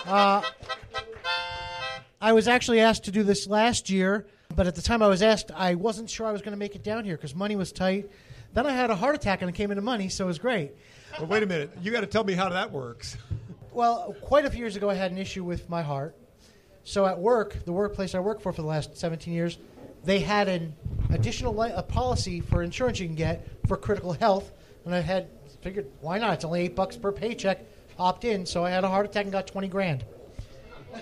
Uh, 0.07 0.43
I 2.21 2.33
was 2.33 2.49
actually 2.49 2.81
asked 2.81 3.05
to 3.05 3.11
do 3.11 3.23
this 3.23 3.47
last 3.47 3.91
year, 3.91 4.27
but 4.55 4.67
at 4.67 4.75
the 4.75 4.83
time 4.83 5.03
I 5.03 5.09
was 5.09 5.23
asked, 5.23 5.51
I 5.55 5.75
wasn't 5.75 6.11
sure 6.11 6.27
I 6.27 6.33
was 6.33 6.43
going 6.43 6.53
to 6.53 6.59
make 6.59 6.75
it 6.75 6.83
down 6.83 7.05
here 7.05 7.17
because 7.17 7.35
money 7.35 7.57
was 7.57 7.73
tight. 7.73 8.11
Then 8.53 8.67
I 8.67 8.73
had 8.73 8.91
a 8.91 8.97
heart 8.97 9.15
attack 9.15 9.43
and 9.43 9.49
it 9.49 9.55
came 9.55 9.71
into 9.71 9.83
money, 9.83 10.09
so 10.09 10.25
it 10.25 10.29
was 10.29 10.39
great. 10.39 10.73
Well, 11.19 11.29
wait 11.29 11.43
a 11.43 11.47
minute. 11.47 11.71
You 11.83 11.93
got 11.93 12.01
to 12.01 12.07
tell 12.07 12.25
me 12.25 12.35
how 12.35 12.49
that 12.49 12.73
works. 12.73 13.17
Well, 13.73 14.17
quite 14.21 14.45
a 14.45 14.51
few 14.51 14.59
years 14.59 14.75
ago, 14.75 14.91
I 14.91 14.95
had 14.95 15.13
an 15.13 15.19
issue 15.19 15.45
with 15.45 15.69
my 15.69 15.83
heart. 15.83 16.17
So 16.83 17.07
at 17.07 17.19
work, 17.19 17.65
the 17.65 17.73
workplace 17.73 18.15
I 18.15 18.21
worked 18.21 18.43
for 18.43 18.53
for 18.53 18.63
the 18.63 18.69
last 18.69 18.97
17 18.97 19.33
years, 19.33 19.59
they 20.05 20.21
had 20.21 20.49
an 20.49 20.75
additional 21.11 21.55
li- 21.55 21.73
a 21.75 21.83
policy 21.83 22.41
for 22.41 22.63
insurance 22.63 23.01
you 23.01 23.07
can 23.07 23.17
get 23.17 23.47
for 23.67 23.77
critical 23.77 24.13
health, 24.13 24.51
and 24.85 24.95
I 24.95 25.01
had 25.01 25.29
figured 25.63 25.87
why 26.01 26.19
not? 26.19 26.35
It's 26.35 26.45
only 26.45 26.63
eight 26.63 26.77
bucks 26.77 26.97
per 26.97 27.13
paycheck. 27.13 27.61
Opt 27.99 28.25
in, 28.25 28.47
so 28.47 28.65
I 28.65 28.71
had 28.71 28.83
a 28.83 28.89
heart 28.89 29.05
attack 29.05 29.25
and 29.25 29.33
got 29.33 29.47
20 29.47 29.69
grand. 29.69 30.05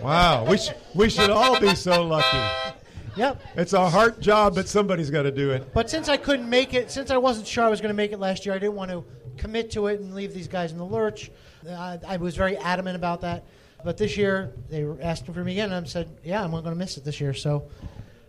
Wow, 0.02 0.44
we, 0.44 0.58
sh- 0.58 0.72
we 0.94 1.08
should 1.08 1.30
all 1.30 1.60
be 1.60 1.74
so 1.76 2.02
lucky. 2.02 2.74
Yep. 3.16 3.40
It's 3.56 3.72
a 3.72 3.88
hard 3.88 4.20
job, 4.20 4.54
but 4.54 4.68
somebody's 4.68 5.10
got 5.10 5.22
to 5.22 5.30
do 5.30 5.50
it. 5.50 5.72
But 5.72 5.88
since 5.90 6.08
I 6.08 6.16
couldn't 6.16 6.48
make 6.48 6.74
it, 6.74 6.90
since 6.90 7.10
I 7.10 7.16
wasn't 7.16 7.46
sure 7.46 7.64
I 7.64 7.68
was 7.68 7.80
going 7.80 7.90
to 7.90 7.96
make 7.96 8.12
it 8.12 8.18
last 8.18 8.46
year, 8.46 8.54
I 8.54 8.58
didn't 8.58 8.74
want 8.76 8.90
to 8.90 9.04
commit 9.36 9.70
to 9.72 9.86
it 9.86 10.00
and 10.00 10.14
leave 10.14 10.34
these 10.34 10.48
guys 10.48 10.72
in 10.72 10.78
the 10.78 10.84
lurch. 10.84 11.30
I, 11.68 11.98
I 12.06 12.16
was 12.16 12.36
very 12.36 12.56
adamant 12.56 12.96
about 12.96 13.20
that. 13.22 13.44
But 13.84 13.96
this 13.96 14.16
year, 14.16 14.52
they 14.68 14.84
were 14.84 14.98
asking 15.00 15.34
for 15.34 15.44
me 15.44 15.52
again, 15.52 15.72
and 15.72 15.86
I 15.86 15.88
said, 15.88 16.08
"Yeah, 16.24 16.42
I'm 16.42 16.50
not 16.50 16.62
going 16.64 16.74
to 16.74 16.78
miss 16.78 16.96
it 16.96 17.04
this 17.04 17.20
year." 17.20 17.32
So, 17.32 17.68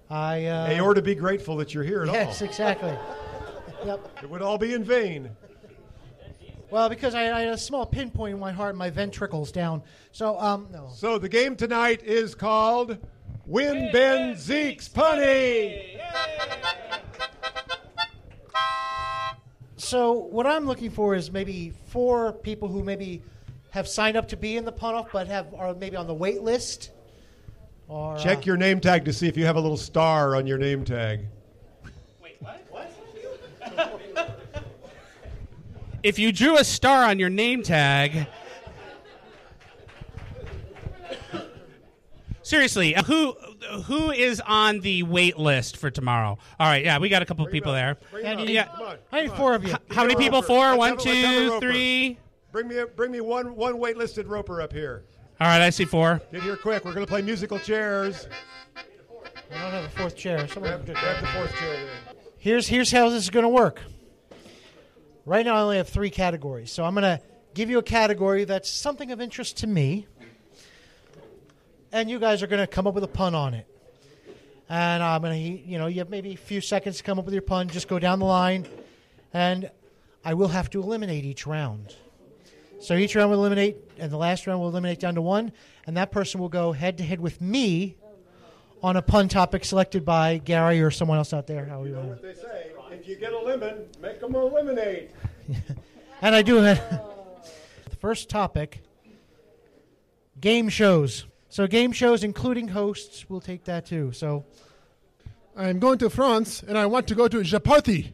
I. 0.10 0.46
Uh, 0.46 0.66
Hey, 0.68 0.80
or 0.80 0.94
to 0.94 1.02
be 1.02 1.16
grateful 1.16 1.56
that 1.58 1.74
you're 1.74 1.84
here 1.84 2.04
at 2.04 2.08
yes, 2.12 2.42
all. 2.42 2.48
exactly. 2.48 2.94
Yep. 3.86 4.24
It 4.24 4.30
would 4.30 4.42
all 4.42 4.58
be 4.58 4.74
in 4.74 4.84
vain. 4.84 5.30
Well, 6.70 6.90
because 6.90 7.16
I, 7.16 7.32
I 7.32 7.40
had 7.44 7.54
a 7.54 7.58
small 7.58 7.86
pinpoint 7.86 8.34
in 8.34 8.40
my 8.40 8.52
heart, 8.52 8.76
my 8.76 8.90
ventricles 8.90 9.54
down. 9.54 9.82
So, 10.12 10.38
um, 10.38 10.68
no. 10.70 10.90
So 10.94 11.18
the 11.18 11.30
game 11.30 11.56
tonight 11.56 12.04
is 12.04 12.36
called 12.36 12.98
Win 13.46 13.90
Ben 13.94 14.36
Zeke's 14.36 14.90
Punny. 14.90 15.98
So, 19.78 20.12
what 20.12 20.46
I'm 20.46 20.66
looking 20.66 20.92
for 20.92 21.16
is 21.16 21.32
maybe 21.32 21.72
four 21.88 22.34
people 22.34 22.68
who 22.68 22.84
maybe 22.84 23.22
have 23.72 23.88
signed 23.88 24.18
up 24.18 24.28
to 24.28 24.38
be 24.38 24.58
in 24.58 24.66
the 24.66 24.72
pun 24.74 24.94
off, 24.94 25.08
but 25.14 25.28
have 25.28 25.54
are 25.54 25.74
maybe 25.74 25.96
on 25.96 26.06
the 26.06 26.14
wait 26.14 26.42
list. 26.42 26.92
Or 27.90 28.14
uh, 28.16 28.20
Check 28.20 28.46
your 28.46 28.56
name 28.56 28.80
tag 28.80 29.04
to 29.06 29.14
see 29.14 29.28
if 29.28 29.36
you 29.36 29.46
have 29.46 29.56
a 29.56 29.60
little 29.60 29.76
star 29.78 30.36
on 30.36 30.46
your 30.46 30.60
name 30.60 30.86
tag. 30.86 31.22
Wait, 32.22 32.36
what? 32.40 32.64
What? 32.70 32.92
if 36.04 36.20
you 36.20 36.32
drew 36.32 36.58
a 36.58 36.64
star 36.64 37.04
on 37.04 37.18
your 37.20 37.30
name 37.30 37.64
tag. 37.64 38.28
Seriously, 42.44 42.96
uh, 42.96 43.04
who 43.04 43.34
who 43.86 44.12
is 44.12 44.42
on 44.46 44.80
the 44.80 45.04
wait 45.04 45.38
list 45.38 45.78
for 45.78 45.92
tomorrow? 45.92 46.38
All 46.60 46.68
right, 46.68 46.84
yeah, 46.84 46.98
we 46.98 47.08
got 47.10 47.22
a 47.22 47.26
couple 47.26 47.46
of 47.46 47.52
people 47.52 47.74
there. 47.74 47.98
And 48.24 48.40
need, 48.40 48.50
Yeah. 48.50 48.66
Come 48.66 48.82
on. 48.88 48.98
I 49.12 49.22
need 49.22 49.32
four 49.34 49.54
of 49.54 49.64
you. 49.64 49.76
How 49.92 50.02
many 50.04 50.16
Get 50.16 50.22
a 50.22 50.24
people? 50.24 50.42
roper. 50.42 50.48
Four, 50.48 50.76
Let's 50.76 50.78
one, 50.78 50.90
a- 50.90 50.94
let's 50.96 51.06
have 51.06 51.44
a 51.46 51.50
two, 51.50 51.60
three. 51.60 52.18
Bring 52.52 52.68
me, 52.68 52.78
a, 52.80 52.88
bring 52.88 53.12
me 53.12 53.22
one, 53.22 53.56
one 53.56 53.76
waitlisted 53.76 54.28
roper 54.28 54.62
up 54.64 54.74
here. 54.74 55.04
All 55.42 55.48
right, 55.48 55.62
I 55.62 55.70
see 55.70 55.86
four. 55.86 56.22
Get 56.34 56.44
here 56.44 56.58
quick. 56.58 56.84
We're 56.84 56.94
going 56.94 57.06
to 57.06 57.10
play 57.10 57.22
musical 57.22 57.60
chairs. 57.60 58.28
I 58.76 59.62
don't 59.62 59.72
have 59.72 59.86
a 59.86 59.90
fourth 59.90 60.18
chair. 60.18 60.46
Someone 60.50 60.72
Grab, 60.84 60.86
grab 60.86 61.22
the 61.22 61.28
fourth 61.28 61.56
chair 61.56 61.74
there. 61.76 62.16
Here's 62.38 62.68
here's 62.68 62.92
how 62.92 63.10
this 63.10 63.24
is 63.24 63.30
going 63.30 63.44
to 63.44 63.50
work. 63.50 63.82
Right 65.26 65.46
now, 65.46 65.56
I 65.56 65.62
only 65.62 65.78
have 65.78 65.88
three 65.88 66.10
categories, 66.10 66.74
so 66.74 66.84
I'm 66.84 66.94
going 66.94 67.04
to 67.04 67.22
give 67.54 67.70
you 67.70 67.78
a 67.78 67.84
category 67.84 68.44
that's 68.44 68.70
something 68.70 69.12
of 69.12 69.22
interest 69.22 69.58
to 69.58 69.68
me, 69.68 70.08
and 71.94 72.10
you 72.10 72.20
guys 72.20 72.44
are 72.44 72.48
going 72.48 72.62
to 72.62 72.68
come 72.68 72.86
up 72.86 72.94
with 72.94 73.06
a 73.06 73.10
pun 73.10 73.34
on 73.34 73.54
it. 73.54 73.66
And 74.68 75.02
I'm 75.02 75.22
going 75.22 75.42
to, 75.42 75.70
you 75.70 75.78
know, 75.78 75.88
you 75.88 76.00
have 76.00 76.10
maybe 76.10 76.34
a 76.34 76.38
few 76.38 76.60
seconds 76.60 76.98
to 76.98 77.04
come 77.04 77.18
up 77.18 77.24
with 77.24 77.34
your 77.34 77.44
pun. 77.44 77.70
Just 77.70 77.88
go 77.88 77.98
down 77.98 78.20
the 78.20 78.26
line, 78.26 78.68
and 79.34 79.72
I 80.26 80.34
will 80.34 80.50
have 80.50 80.70
to 80.72 80.82
eliminate 80.82 81.24
each 81.24 81.48
round. 81.48 81.96
So 82.82 82.96
each 82.96 83.16
round 83.16 83.30
will 83.30 83.40
eliminate, 83.40 83.78
and 83.98 84.12
the 84.12 84.18
last 84.18 84.48
round 84.48 84.62
will 84.62 84.70
eliminate 84.70 85.00
down 85.00 85.16
to 85.16 85.22
one, 85.22 85.52
and 85.86 85.98
that 85.98 86.12
person 86.12 86.40
will 86.40 86.50
go 86.50 86.72
head 86.72 86.98
to 87.00 87.04
head 87.04 87.20
with 87.20 87.42
me 87.42 87.98
on 88.82 88.96
a 88.96 89.02
pun 89.02 89.28
topic 89.28 89.66
selected 89.66 90.06
by 90.06 90.38
Gary 90.38 90.82
or 90.82 90.92
someone 90.92 91.18
else 91.18 91.34
out 91.34 91.48
there. 91.48 91.66
How 91.66 91.82
we 91.82 91.92
want. 91.92 92.22
They 92.22 92.34
say, 92.34 92.72
if 92.92 93.08
you 93.08 93.16
get 93.16 93.34
a 93.34 93.40
lemon, 93.40 93.88
make 94.02 94.20
them 94.20 94.36
a 94.36 94.44
lemonade. 94.44 95.12
And 96.22 96.36
I 96.36 96.42
do 96.42 96.56
have 96.56 96.78
the 97.90 97.96
first 97.96 98.30
topic 98.30 98.82
game 100.42 100.68
shows. 100.68 101.26
So, 101.48 101.66
game 101.66 101.94
shows, 101.94 102.26
including 102.26 102.68
hosts, 102.68 103.30
we'll 103.30 103.40
take 103.40 103.64
that 103.64 103.86
too. 103.86 104.12
So, 104.12 104.46
I'm 105.56 105.80
going 105.80 105.98
to 106.00 106.10
France 106.10 106.62
and 106.62 106.78
I 106.78 106.88
want 106.88 107.08
to 107.08 107.16
go 107.16 107.28
to 107.30 107.42
Jeopardy. 107.42 108.14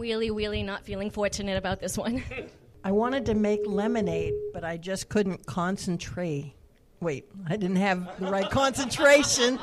I'm 0.00 0.04
really, 0.04 0.30
really 0.30 0.62
not 0.62 0.82
feeling 0.86 1.10
fortunate 1.10 1.58
about 1.58 1.78
this 1.78 1.98
one. 1.98 2.22
I 2.84 2.90
wanted 2.90 3.26
to 3.26 3.34
make 3.34 3.60
lemonade, 3.66 4.32
but 4.54 4.64
I 4.64 4.78
just 4.78 5.10
couldn't 5.10 5.44
concentrate. 5.44 6.54
Wait, 7.00 7.28
I 7.46 7.58
didn't 7.58 7.76
have 7.76 8.18
the 8.18 8.30
right 8.30 8.50
concentration. 8.50 9.58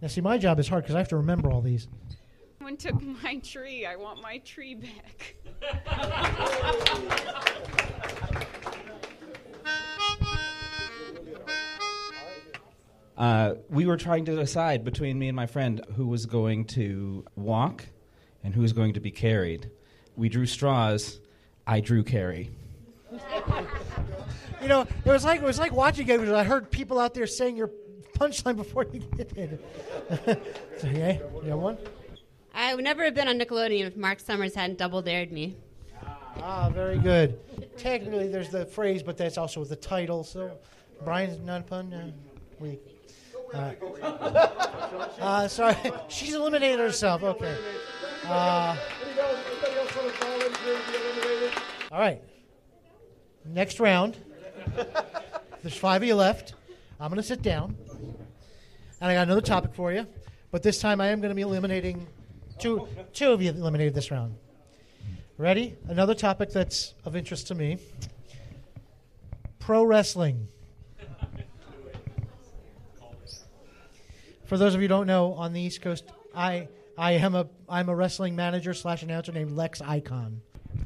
now 0.00 0.08
see, 0.08 0.20
my 0.20 0.38
job 0.38 0.58
is 0.58 0.66
hard 0.66 0.82
because 0.82 0.96
I 0.96 0.98
have 0.98 1.06
to 1.10 1.18
remember 1.18 1.52
all 1.52 1.60
these. 1.60 1.86
Someone 2.58 2.76
took 2.76 3.00
my 3.22 3.36
tree. 3.36 3.86
I 3.86 3.94
want 3.94 4.20
my 4.20 4.38
tree 4.38 4.74
back. 4.74 5.36
Uh, 13.16 13.54
we 13.68 13.86
were 13.86 13.96
trying 13.96 14.24
to 14.24 14.34
decide 14.34 14.84
between 14.84 15.16
me 15.16 15.28
and 15.28 15.36
my 15.36 15.46
friend 15.46 15.80
who 15.94 16.08
was 16.08 16.26
going 16.26 16.64
to 16.64 17.24
walk 17.36 17.84
and 18.44 18.54
who's 18.54 18.72
going 18.72 18.94
to 18.94 19.00
be 19.00 19.10
carried. 19.10 19.70
We 20.16 20.28
drew 20.28 20.46
straws. 20.46 21.20
I 21.66 21.80
drew 21.80 22.02
carry. 22.02 22.50
You 24.62 24.68
know, 24.68 24.82
it 24.82 25.10
was 25.10 25.24
like 25.24 25.40
it 25.40 25.44
was 25.44 25.58
like 25.58 25.72
watching 25.72 26.08
it. 26.08 26.20
I 26.20 26.44
heard 26.44 26.70
people 26.70 27.00
out 27.00 27.14
there 27.14 27.26
saying 27.26 27.56
your 27.56 27.72
punchline 28.16 28.54
before 28.54 28.86
you 28.92 29.00
did 29.00 29.36
it. 29.36 29.60
so, 30.78 30.86
yeah, 30.86 31.18
you 31.42 31.50
have 31.50 31.58
one. 31.58 31.78
I 32.54 32.74
would 32.74 32.84
never 32.84 33.02
have 33.04 33.14
been 33.14 33.26
on 33.26 33.40
Nickelodeon 33.40 33.86
if 33.86 33.96
Mark 33.96 34.20
Summers 34.20 34.54
hadn't 34.54 34.78
double 34.78 35.02
dared 35.02 35.32
me. 35.32 35.56
Ah, 36.36 36.70
very 36.70 36.98
good. 36.98 37.38
Technically, 37.76 38.28
there's 38.28 38.50
the 38.50 38.64
phrase, 38.64 39.02
but 39.02 39.16
that's 39.16 39.36
also 39.36 39.64
the 39.64 39.76
title. 39.76 40.22
So, 40.22 40.52
Brian's 41.04 41.38
not 41.44 41.62
a 41.62 41.64
pun. 41.64 41.92
Uh, 41.92 42.10
we. 42.60 42.78
Uh, 43.52 43.72
uh, 45.20 45.48
sorry, 45.48 45.76
she's 46.08 46.34
eliminated 46.34 46.78
herself. 46.78 47.22
Okay. 47.22 47.56
Uh, 48.32 48.76
all 51.90 52.00
right. 52.00 52.22
Next 53.44 53.78
round. 53.78 54.16
There's 55.62 55.76
five 55.76 56.02
of 56.02 56.08
you 56.08 56.14
left. 56.14 56.54
I'm 56.98 57.10
going 57.10 57.20
to 57.20 57.26
sit 57.26 57.42
down. 57.42 57.76
And 59.00 59.10
I 59.10 59.14
got 59.14 59.22
another 59.22 59.42
topic 59.42 59.74
for 59.74 59.92
you. 59.92 60.06
But 60.50 60.62
this 60.62 60.80
time 60.80 61.00
I 61.00 61.08
am 61.08 61.20
going 61.20 61.28
to 61.30 61.34
be 61.34 61.42
eliminating 61.42 62.06
two, 62.58 62.88
two 63.12 63.32
of 63.32 63.42
you 63.42 63.50
eliminated 63.50 63.94
this 63.94 64.10
round. 64.10 64.34
Ready? 65.36 65.76
Another 65.88 66.14
topic 66.14 66.50
that's 66.50 66.94
of 67.04 67.16
interest 67.16 67.48
to 67.48 67.54
me 67.54 67.78
pro 69.58 69.84
wrestling. 69.84 70.48
For 74.46 74.58
those 74.58 74.74
of 74.74 74.80
you 74.80 74.84
who 74.84 74.88
don't 74.88 75.06
know, 75.06 75.34
on 75.34 75.52
the 75.52 75.60
East 75.60 75.82
Coast, 75.82 76.04
I, 76.34 76.68
I 77.02 77.14
am 77.14 77.34
a 77.34 77.48
I'm 77.68 77.88
a 77.88 77.96
wrestling 77.96 78.36
manager 78.36 78.72
slash 78.72 79.02
announcer 79.02 79.32
named 79.32 79.56
Lex 79.56 79.80
Icon. 79.80 80.40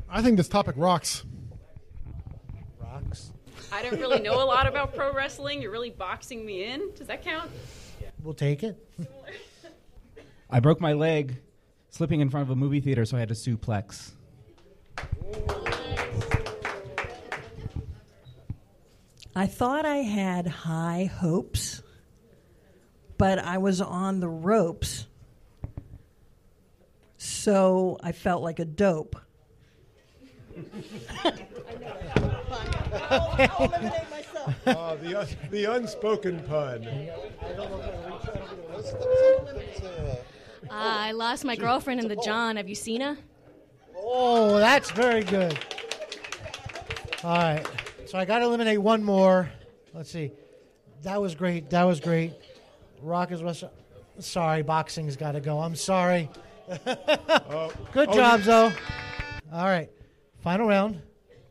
I 0.09 0.23
think 0.23 0.39
this 0.39 0.49
topic 0.49 0.75
rocks. 0.79 1.25
Rocks. 2.81 3.33
I 3.71 3.83
don't 3.83 4.01
really 4.01 4.21
know 4.21 4.43
a 4.43 4.47
lot 4.47 4.67
about 4.67 4.95
pro 4.95 5.13
wrestling. 5.13 5.61
You're 5.61 5.73
really 5.73 5.91
boxing 5.91 6.47
me 6.47 6.65
in. 6.65 6.91
Does 6.95 7.09
that 7.09 7.23
count? 7.23 7.51
We'll 8.23 8.33
take 8.33 8.63
it. 8.63 8.83
I 10.49 10.61
broke 10.61 10.81
my 10.81 10.95
leg 10.95 11.37
slipping 11.91 12.21
in 12.21 12.31
front 12.31 12.45
of 12.45 12.51
a 12.51 12.57
movie 12.57 12.81
theater, 12.81 13.05
so 13.05 13.19
I 13.19 13.21
had 13.21 13.29
to 13.29 13.35
suplex. 13.35 14.13
I 19.35 19.47
thought 19.47 19.85
I 19.85 19.99
had 19.99 20.47
high 20.47 21.11
hopes, 21.15 21.83
but 23.19 23.39
I 23.39 23.59
was 23.59 23.83
on 23.83 24.21
the 24.21 24.29
ropes. 24.29 25.06
So 27.47 27.97
I 28.03 28.11
felt 28.11 28.43
like 28.43 28.59
a 28.59 28.65
dope. 28.65 29.15
Uh, 34.67 34.97
the, 34.97 35.15
un- 35.17 35.51
the 35.53 35.65
unspoken 35.67 36.43
pun. 36.49 36.85
Uh, 40.69 40.73
I 40.73 41.13
lost 41.13 41.45
my 41.45 41.55
girlfriend 41.55 42.01
in 42.01 42.09
the 42.09 42.17
John. 42.17 42.57
Have 42.57 42.69
you 42.69 42.75
seen 42.75 43.01
her? 43.01 43.17
Oh, 43.97 44.59
that's 44.59 44.91
very 44.91 45.23
good. 45.23 45.57
All 47.23 47.37
right. 47.37 47.65
So 48.07 48.19
I 48.19 48.25
got 48.25 48.41
to 48.41 48.47
eliminate 48.47 48.83
one 48.83 49.05
more. 49.05 49.49
Let's 49.95 50.11
see. 50.11 50.33
That 51.05 51.23
was 51.23 51.37
great. 51.37 51.71
That 51.71 51.85
was 51.85 52.01
great. 52.01 52.33
Rock 53.03 53.31
is 53.31 53.41
West. 53.41 53.63
Sorry, 54.19 54.63
boxing's 54.63 55.15
got 55.15 55.33
to 55.33 55.41
go. 55.41 55.61
I'm 55.61 55.77
sorry. 55.77 56.29
good 57.93 58.09
oh, 58.09 58.15
job, 58.15 58.41
you- 58.41 58.45
Zoe. 58.45 58.73
All 59.53 59.65
right. 59.65 59.91
Final 60.41 60.69
round. 60.69 61.01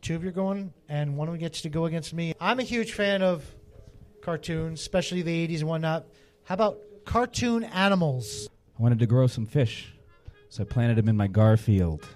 Two 0.02 0.14
of 0.14 0.22
you 0.22 0.28
are 0.28 0.32
going, 0.32 0.72
and 0.88 1.16
one 1.16 1.28
of 1.28 1.34
you 1.34 1.40
gets 1.40 1.62
to 1.62 1.68
go 1.68 1.86
against 1.86 2.14
me. 2.14 2.34
I'm 2.40 2.60
a 2.60 2.62
huge 2.62 2.92
fan 2.92 3.22
of 3.22 3.44
cartoons, 4.22 4.80
especially 4.80 5.22
the 5.22 5.48
80s 5.48 5.60
and 5.60 5.68
whatnot. 5.68 6.06
How 6.44 6.54
about 6.54 6.78
cartoon 7.04 7.64
animals? 7.64 8.48
I 8.78 8.82
wanted 8.82 8.98
to 9.00 9.06
grow 9.06 9.26
some 9.26 9.46
fish, 9.46 9.92
so 10.48 10.62
I 10.62 10.66
planted 10.66 10.96
them 10.96 11.08
in 11.08 11.16
my 11.16 11.26
Garfield. 11.26 12.06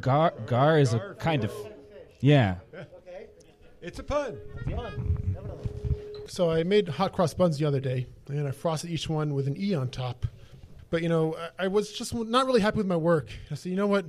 Gar 0.00 0.32
Gar 0.46 0.78
is 0.78 0.94
a 0.94 1.14
kind 1.18 1.44
of 1.44 1.52
yeah. 2.20 2.56
Okay. 2.74 3.26
It's 3.80 3.98
a 3.98 4.02
pun. 4.02 4.38
So 6.26 6.50
I 6.50 6.62
made 6.62 6.88
hot 6.88 7.12
cross 7.12 7.34
buns 7.34 7.58
the 7.58 7.64
other 7.64 7.80
day, 7.80 8.06
and 8.28 8.46
I 8.46 8.50
frosted 8.52 8.90
each 8.90 9.08
one 9.08 9.34
with 9.34 9.48
an 9.48 9.56
E 9.58 9.74
on 9.74 9.88
top. 9.88 10.26
But 10.90 11.02
you 11.02 11.08
know, 11.08 11.36
I, 11.58 11.64
I 11.64 11.68
was 11.68 11.92
just 11.92 12.12
not 12.14 12.46
really 12.46 12.60
happy 12.60 12.78
with 12.78 12.86
my 12.86 12.96
work. 12.96 13.30
I 13.50 13.54
said, 13.54 13.70
you 13.70 13.76
know 13.76 13.86
what? 13.86 14.06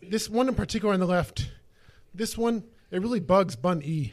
This 0.00 0.28
one 0.28 0.48
in 0.48 0.54
particular 0.54 0.94
on 0.94 1.00
the 1.00 1.06
left, 1.06 1.50
this 2.14 2.38
one 2.38 2.64
it 2.90 3.00
really 3.00 3.20
bugs 3.20 3.56
bun 3.56 3.82
E. 3.82 4.12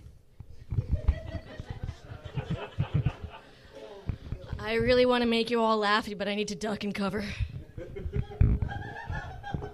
I 4.59 4.73
really 4.75 5.05
want 5.05 5.23
to 5.23 5.27
make 5.27 5.49
you 5.49 5.61
all 5.61 5.79
laughy, 5.79 6.17
but 6.17 6.27
I 6.27 6.35
need 6.35 6.49
to 6.49 6.55
duck 6.55 6.83
and 6.83 6.93
cover. 6.93 7.23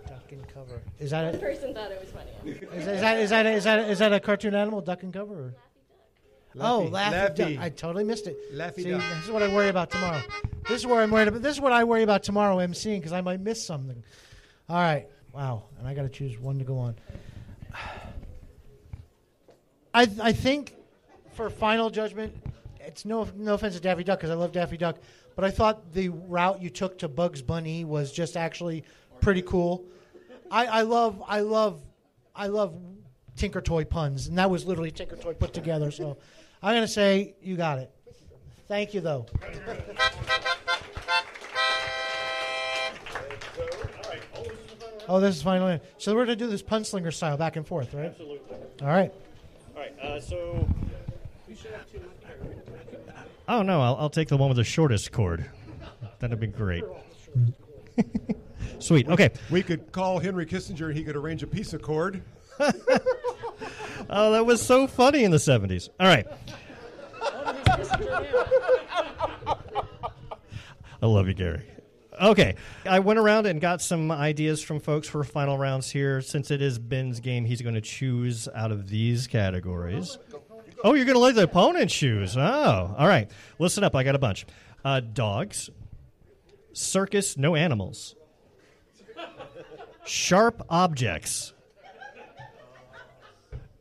Duck 0.07 0.31
and 0.31 0.47
cover. 0.47 0.81
Is 0.99 1.11
that 1.11 1.31
The 1.33 1.37
a, 1.37 1.41
person 1.41 1.73
thought 1.73 1.91
it 1.91 1.99
was 1.99 2.09
funny. 2.11 2.31
is, 2.77 2.87
is 2.87 3.01
that 3.01 3.17
is 3.19 3.29
that 3.31 3.45
a, 3.45 3.51
is 3.51 3.63
that 3.65 3.79
a, 3.79 3.87
is 3.89 3.99
that 3.99 4.13
a 4.13 4.19
cartoon 4.19 4.55
animal? 4.55 4.81
Duck 4.81 5.03
and 5.03 5.11
cover. 5.13 5.33
Or? 5.33 5.53
oh, 6.59 6.89
Laffy. 6.91 7.11
Laffy 7.11 7.35
Duck. 7.35 7.51
I 7.59 7.69
totally 7.69 8.03
missed 8.05 8.27
it. 8.27 8.37
Laffy 8.55 8.83
See, 8.83 8.91
Duck. 8.91 9.01
this 9.15 9.25
is 9.25 9.31
what 9.31 9.43
I 9.43 9.53
worry 9.53 9.69
about 9.69 9.89
tomorrow. 9.91 10.21
This 10.67 10.81
is 10.81 10.87
where 10.87 11.01
I'm 11.01 11.11
worried 11.11 11.27
about. 11.27 11.41
This 11.41 11.55
is 11.55 11.61
what 11.61 11.71
I 11.71 11.83
worry 11.83 12.03
about 12.03 12.23
tomorrow. 12.23 12.57
MCing 12.57 12.97
because 12.97 13.13
I 13.13 13.21
might 13.21 13.39
miss 13.39 13.63
something. 13.63 14.03
All 14.67 14.77
right. 14.77 15.07
Wow. 15.31 15.63
And 15.77 15.87
I 15.87 15.93
got 15.93 16.03
to 16.03 16.09
choose 16.09 16.39
one 16.39 16.57
to 16.59 16.65
go 16.65 16.77
on. 16.77 16.95
I 19.93 20.09
I 20.21 20.31
think 20.33 20.75
for 21.33 21.49
final 21.49 21.89
judgment, 21.89 22.35
it's 22.79 23.05
no 23.05 23.27
no 23.35 23.53
offense 23.53 23.75
to 23.75 23.81
Daffy 23.81 24.03
Duck 24.03 24.19
because 24.19 24.31
I 24.31 24.35
love 24.35 24.51
Daffy 24.51 24.77
Duck, 24.77 24.97
but 25.35 25.45
I 25.45 25.51
thought 25.51 25.93
the 25.93 26.09
route 26.09 26.61
you 26.61 26.69
took 26.69 26.97
to 26.99 27.07
Bugs 27.07 27.41
Bunny 27.41 27.85
was 27.85 28.11
just 28.11 28.35
actually 28.35 28.83
pretty 29.21 29.41
cool. 29.41 29.85
I, 30.51 30.65
I 30.65 30.81
love 30.81 31.23
I 31.27 31.39
love 31.41 31.81
I 32.35 32.47
love 32.47 32.75
Tinker 33.35 33.61
Toy 33.61 33.85
puns, 33.85 34.27
and 34.27 34.37
that 34.37 34.49
was 34.49 34.65
literally 34.65 34.91
Tinker 34.91 35.15
Toy 35.15 35.33
put 35.33 35.53
together. 35.53 35.91
So 35.91 36.17
I'm 36.61 36.75
gonna 36.75 36.87
say 36.87 37.35
you 37.41 37.55
got 37.55 37.79
it. 37.79 37.91
Thank 38.67 38.93
you 38.93 39.01
though. 39.01 39.27
Oh, 45.07 45.19
this 45.19 45.35
is 45.35 45.41
final. 45.41 45.67
end. 45.67 45.81
So 45.97 46.15
we're 46.15 46.25
gonna 46.25 46.35
do 46.35 46.47
this 46.47 46.63
punslinger 46.63 47.13
style, 47.13 47.37
back 47.37 47.55
and 47.55 47.65
forth, 47.65 47.93
right? 47.93 48.05
Absolutely. 48.05 48.57
All 48.81 48.87
right. 48.87 49.13
All 49.75 49.81
right. 49.81 49.99
Uh, 49.99 50.19
so. 50.19 50.67
Oh 53.47 53.61
no, 53.61 53.81
I'll, 53.81 53.95
I'll 53.97 54.09
take 54.09 54.27
the 54.27 54.37
one 54.37 54.49
with 54.49 54.57
the 54.57 54.63
shortest 54.63 55.11
cord. 55.11 55.49
That'd 56.19 56.39
be 56.39 56.47
great. 56.47 56.83
Sweet. 58.79 59.07
Okay. 59.07 59.31
We 59.51 59.63
could 59.63 59.91
call 59.91 60.19
Henry 60.19 60.45
Kissinger 60.45 60.87
and 60.87 60.97
he 60.97 61.03
could 61.03 61.15
arrange 61.15 61.43
a 61.43 61.47
piece 61.47 61.73
of 61.73 61.81
cord. 61.81 62.21
Oh, 64.09 64.31
that 64.33 64.45
was 64.45 64.61
so 64.61 64.87
funny 64.87 65.23
in 65.23 65.31
the 65.31 65.37
'70s. 65.37 65.89
All 65.99 66.07
right. 66.07 66.27
I 71.01 71.05
love 71.05 71.27
you, 71.27 71.33
Gary. 71.33 71.61
Okay, 72.21 72.55
I 72.85 72.99
went 72.99 73.19
around 73.19 73.45
and 73.45 73.59
got 73.59 73.81
some 73.81 74.11
ideas 74.11 74.61
from 74.61 74.79
folks 74.79 75.07
for 75.07 75.23
final 75.23 75.57
rounds 75.57 75.89
here. 75.91 76.21
Since 76.21 76.51
it 76.51 76.61
is 76.61 76.79
Ben's 76.79 77.19
game, 77.19 77.45
he's 77.45 77.61
going 77.61 77.75
to 77.75 77.81
choose 77.81 78.47
out 78.55 78.71
of 78.71 78.89
these 78.89 79.27
categories. 79.27 80.17
Oh, 80.83 80.93
you're 80.93 81.05
going 81.05 81.15
to 81.15 81.19
let 81.19 81.35
the 81.35 81.43
opponent 81.43 81.89
choose. 81.89 82.37
Oh, 82.37 82.95
all 82.97 83.07
right. 83.07 83.29
Listen 83.59 83.83
up. 83.83 83.95
I 83.95 84.03
got 84.03 84.15
a 84.15 84.19
bunch. 84.19 84.45
Uh, 84.83 84.99
dogs, 84.99 85.69
circus, 86.73 87.37
no 87.37 87.55
animals, 87.55 88.15
sharp 90.05 90.61
objects. 90.69 91.53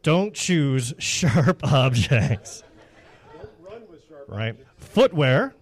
Don't 0.02 0.34
choose 0.34 0.94
sharp 0.98 1.60
objects. 1.72 2.62
Right. 4.26 4.56
Footwear, 4.76 5.54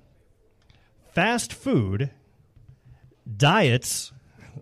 fast 1.13 1.53
food, 1.53 2.11
diets. 3.37 4.13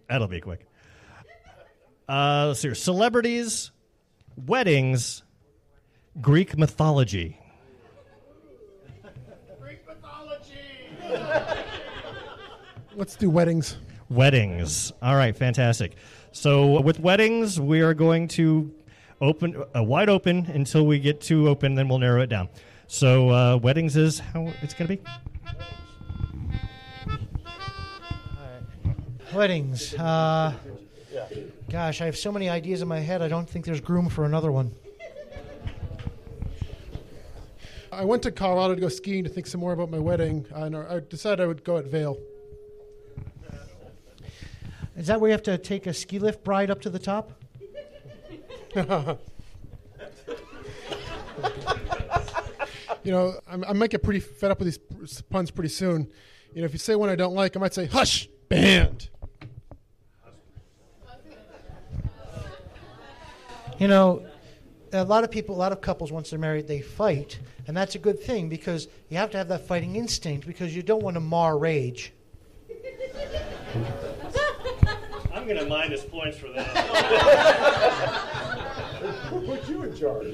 That'll 0.08 0.28
be 0.28 0.40
quick. 0.40 0.66
Uh, 2.08 2.46
let's 2.48 2.60
see 2.60 2.68
here. 2.68 2.74
Celebrities, 2.74 3.70
weddings, 4.46 5.22
Greek 6.20 6.58
mythology. 6.58 7.38
Greek 9.60 9.86
mythology. 9.86 10.54
Let's 12.96 13.16
do 13.16 13.30
weddings. 13.30 13.76
Weddings. 14.08 14.92
All 15.02 15.14
right, 15.14 15.36
fantastic. 15.36 15.94
So 16.32 16.80
with 16.80 16.98
weddings, 16.98 17.60
we 17.60 17.80
are 17.80 17.94
going 17.94 18.26
to 18.28 18.74
open 19.20 19.62
uh, 19.76 19.82
wide 19.82 20.08
open 20.08 20.46
until 20.46 20.86
we 20.86 20.98
get 20.98 21.20
too 21.20 21.48
open, 21.48 21.74
then 21.74 21.88
we'll 21.88 21.98
narrow 21.98 22.22
it 22.22 22.28
down. 22.28 22.48
So 22.86 23.30
uh, 23.30 23.56
weddings 23.56 23.96
is 23.96 24.18
how 24.18 24.52
it's 24.62 24.74
going 24.74 24.88
to 24.88 24.96
be. 24.96 25.02
Weddings. 29.34 29.94
Uh, 29.94 30.52
gosh, 31.70 32.00
I 32.00 32.06
have 32.06 32.16
so 32.16 32.32
many 32.32 32.48
ideas 32.48 32.82
in 32.82 32.88
my 32.88 32.98
head. 32.98 33.22
I 33.22 33.28
don't 33.28 33.48
think 33.48 33.64
there's 33.64 33.86
room 33.88 34.08
for 34.08 34.24
another 34.24 34.50
one. 34.50 34.74
I 37.92 38.04
went 38.04 38.22
to 38.24 38.30
Colorado 38.30 38.74
to 38.74 38.80
go 38.80 38.88
skiing 38.88 39.24
to 39.24 39.30
think 39.30 39.46
some 39.46 39.60
more 39.60 39.72
about 39.72 39.90
my 39.90 39.98
wedding, 39.98 40.46
and 40.54 40.76
I 40.76 41.00
decided 41.00 41.40
I 41.40 41.46
would 41.46 41.64
go 41.64 41.76
at 41.76 41.86
Vail. 41.86 42.18
Is 44.96 45.06
that 45.06 45.20
where 45.20 45.28
you 45.28 45.32
have 45.32 45.42
to 45.44 45.58
take 45.58 45.86
a 45.86 45.94
ski 45.94 46.18
lift 46.18 46.42
bride 46.44 46.70
up 46.70 46.80
to 46.82 46.90
the 46.90 46.98
top? 46.98 47.32
you 53.04 53.12
know, 53.12 53.34
I'm, 53.48 53.64
I 53.64 53.72
might 53.72 53.90
get 53.90 54.02
pretty 54.02 54.20
fed 54.20 54.50
up 54.50 54.60
with 54.60 54.66
these 55.00 55.22
puns 55.22 55.50
pretty 55.50 55.70
soon. 55.70 56.10
You 56.52 56.62
know, 56.62 56.66
if 56.66 56.72
you 56.72 56.78
say 56.78 56.94
one 56.96 57.08
I 57.08 57.16
don't 57.16 57.34
like, 57.34 57.56
I 57.56 57.60
might 57.60 57.74
say 57.74 57.86
"hush, 57.86 58.28
band." 58.48 59.08
You 63.80 63.88
know, 63.88 64.22
a 64.92 65.04
lot 65.04 65.24
of 65.24 65.30
people, 65.30 65.56
a 65.56 65.58
lot 65.58 65.72
of 65.72 65.80
couples, 65.80 66.12
once 66.12 66.28
they're 66.28 66.38
married, 66.38 66.68
they 66.68 66.82
fight, 66.82 67.40
and 67.66 67.74
that's 67.74 67.94
a 67.94 67.98
good 67.98 68.20
thing 68.20 68.50
because 68.50 68.88
you 69.08 69.16
have 69.16 69.30
to 69.30 69.38
have 69.38 69.48
that 69.48 69.66
fighting 69.66 69.96
instinct 69.96 70.46
because 70.46 70.76
you 70.76 70.82
don't 70.82 71.02
want 71.02 71.14
to 71.14 71.20
mar 71.20 71.56
rage. 71.56 72.12
I'm 75.32 75.46
going 75.46 75.56
to 75.56 75.64
minus 75.64 76.04
points 76.04 76.36
for 76.36 76.48
that. 76.48 76.66
Put 79.30 79.66
you 79.66 79.84
in 79.84 79.96
charge. 79.96 80.26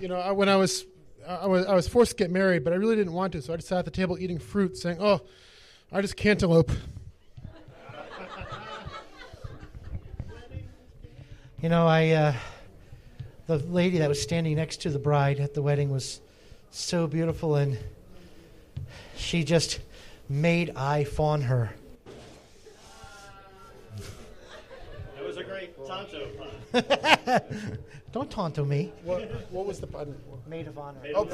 You 0.00 0.08
know, 0.08 0.16
I, 0.16 0.32
when 0.32 0.48
I 0.48 0.56
was, 0.56 0.86
I 1.28 1.46
was, 1.46 1.64
I 1.64 1.74
was 1.74 1.86
forced 1.86 2.10
to 2.10 2.16
get 2.16 2.32
married, 2.32 2.64
but 2.64 2.72
I 2.72 2.76
really 2.76 2.96
didn't 2.96 3.12
want 3.12 3.34
to, 3.34 3.42
so 3.42 3.52
I 3.52 3.56
just 3.56 3.68
sat 3.68 3.78
at 3.78 3.84
the 3.84 3.92
table 3.92 4.18
eating 4.18 4.40
fruit, 4.40 4.76
saying, 4.76 4.96
"Oh, 5.00 5.20
I 5.92 6.00
just 6.00 6.16
cantaloupe." 6.16 6.72
You 11.64 11.70
know, 11.70 11.86
I 11.86 12.10
uh, 12.10 12.34
the 13.46 13.56
lady 13.56 13.96
that 14.00 14.08
was 14.10 14.20
standing 14.20 14.54
next 14.56 14.82
to 14.82 14.90
the 14.90 14.98
bride 14.98 15.40
at 15.40 15.54
the 15.54 15.62
wedding 15.62 15.90
was 15.90 16.20
so 16.70 17.06
beautiful, 17.06 17.56
and 17.56 17.78
she 19.16 19.44
just 19.44 19.80
made 20.28 20.76
I 20.76 21.04
fawn 21.04 21.40
her. 21.40 21.72
It 23.96 25.26
was 25.26 25.38
a 25.38 25.42
great 25.42 25.74
Tonto 25.86 26.28
pun. 26.36 27.40
Don't 28.12 28.30
taunto 28.30 28.62
me. 28.66 28.92
What, 29.02 29.22
what 29.50 29.64
was 29.64 29.80
the 29.80 29.86
pun? 29.86 30.14
Maid 30.46 30.68
of 30.68 30.76
honor. 30.76 31.00
Oh, 31.14 31.24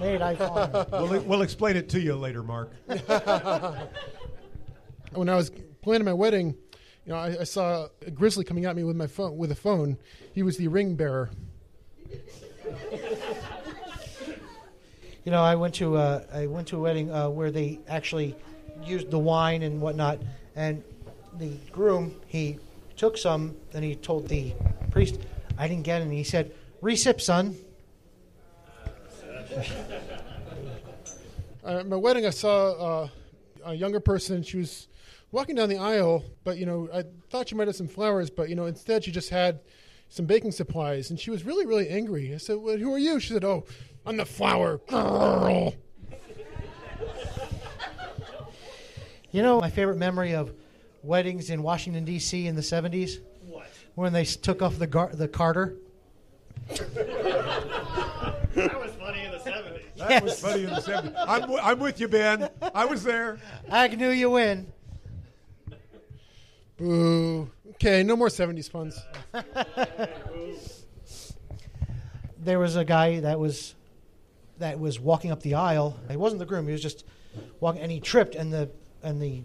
Maid 0.00 0.22
I 0.22 0.34
fawn. 0.34 0.86
We'll, 0.90 1.20
we'll 1.24 1.42
explain 1.42 1.76
it 1.76 1.90
to 1.90 2.00
you 2.00 2.16
later, 2.16 2.42
Mark. 2.42 2.72
when 5.12 5.28
I 5.28 5.34
was 5.34 5.50
planning 5.82 6.06
my 6.06 6.14
wedding, 6.14 6.56
you 7.06 7.12
know, 7.12 7.18
I, 7.18 7.40
I 7.40 7.44
saw 7.44 7.88
a 8.06 8.10
grizzly 8.10 8.44
coming 8.44 8.64
at 8.64 8.74
me 8.74 8.84
with 8.84 8.96
my 8.96 9.06
phone 9.06 9.36
with 9.36 9.52
a 9.52 9.54
phone. 9.54 9.98
He 10.32 10.42
was 10.42 10.56
the 10.56 10.68
ring 10.68 10.94
bearer. 10.94 11.30
You 15.24 15.30
know, 15.30 15.42
I 15.42 15.54
went 15.54 15.74
to 15.76 15.96
uh, 15.96 16.24
I 16.32 16.46
went 16.46 16.68
to 16.68 16.76
a 16.76 16.80
wedding 16.80 17.10
uh, 17.10 17.28
where 17.30 17.50
they 17.50 17.80
actually 17.88 18.34
used 18.84 19.10
the 19.10 19.18
wine 19.18 19.62
and 19.62 19.80
whatnot, 19.80 20.18
and 20.54 20.82
the 21.38 21.56
groom 21.72 22.20
he 22.26 22.58
took 22.96 23.16
some 23.16 23.56
and 23.72 23.82
he 23.84 23.94
told 23.96 24.28
the 24.28 24.52
priest, 24.90 25.18
"I 25.58 25.66
didn't 25.66 25.84
get 25.84 26.02
any." 26.02 26.16
He 26.16 26.24
said, 26.24 26.52
"Resip, 26.82 27.20
son." 27.20 27.56
Uh, 31.64 31.68
at 31.78 31.86
my 31.86 31.96
wedding, 31.96 32.26
I 32.26 32.30
saw 32.30 32.72
uh, 32.72 33.08
a 33.64 33.74
younger 33.74 34.00
person. 34.00 34.42
She 34.42 34.58
was 34.58 34.88
walking 35.34 35.56
down 35.56 35.68
the 35.68 35.78
aisle, 35.78 36.24
but 36.44 36.56
you 36.58 36.64
know, 36.64 36.88
I 36.94 37.02
thought 37.28 37.48
she 37.48 37.56
might 37.56 37.66
have 37.66 37.74
some 37.76 37.88
flowers, 37.88 38.30
but 38.30 38.48
you 38.48 38.54
know, 38.54 38.66
instead 38.66 39.04
she 39.04 39.10
just 39.10 39.30
had 39.30 39.60
some 40.08 40.26
baking 40.26 40.52
supplies, 40.52 41.10
and 41.10 41.18
she 41.18 41.30
was 41.30 41.44
really, 41.44 41.66
really 41.66 41.88
angry. 41.88 42.32
I 42.32 42.38
said, 42.38 42.58
well, 42.58 42.78
"Who 42.78 42.94
are 42.94 42.98
you?" 42.98 43.18
She 43.18 43.32
said, 43.32 43.44
"Oh, 43.44 43.64
I'm 44.06 44.16
the 44.16 44.24
flower 44.24 44.78
girl." 44.88 45.74
You 49.32 49.42
know, 49.42 49.60
my 49.60 49.70
favorite 49.70 49.96
memory 49.96 50.36
of 50.36 50.52
weddings 51.02 51.50
in 51.50 51.64
Washington 51.64 52.04
D.C. 52.04 52.46
in 52.46 52.54
the 52.54 52.62
'70s. 52.62 53.18
What? 53.48 53.66
When 53.96 54.12
they 54.12 54.24
took 54.24 54.62
off 54.62 54.78
the 54.78 54.86
gar- 54.86 55.10
the 55.12 55.26
Carter. 55.26 55.74
That 56.68 56.78
was 58.80 58.92
funny 59.00 59.24
in 59.24 59.32
the 59.32 59.38
70s. 59.38 59.80
That 59.96 60.22
was 60.22 60.40
funny 60.40 60.62
in 60.62 60.70
the 60.70 60.80
70s. 60.80 61.12
I'm, 61.26 61.40
w- 61.40 61.58
I'm 61.60 61.80
with 61.80 61.98
you, 61.98 62.06
Ben. 62.06 62.48
I 62.72 62.84
was 62.84 63.02
there. 63.02 63.38
I 63.68 63.88
knew 63.88 64.10
you 64.10 64.30
win. 64.30 64.72
Boo. 66.76 67.50
Okay, 67.70 68.02
no 68.02 68.16
more 68.16 68.28
'70s 68.28 68.70
puns. 68.70 69.00
there 72.38 72.58
was 72.58 72.76
a 72.76 72.84
guy 72.84 73.20
that 73.20 73.38
was 73.38 73.74
that 74.58 74.78
was 74.78 74.98
walking 75.00 75.30
up 75.30 75.40
the 75.42 75.54
aisle. 75.54 75.98
He 76.10 76.16
wasn't 76.16 76.40
the 76.40 76.46
groom. 76.46 76.66
He 76.66 76.72
was 76.72 76.82
just 76.82 77.04
walking, 77.60 77.80
and 77.80 77.90
he 77.90 78.00
tripped, 78.00 78.34
and 78.34 78.52
the 78.52 78.70
and 79.02 79.20
the 79.20 79.42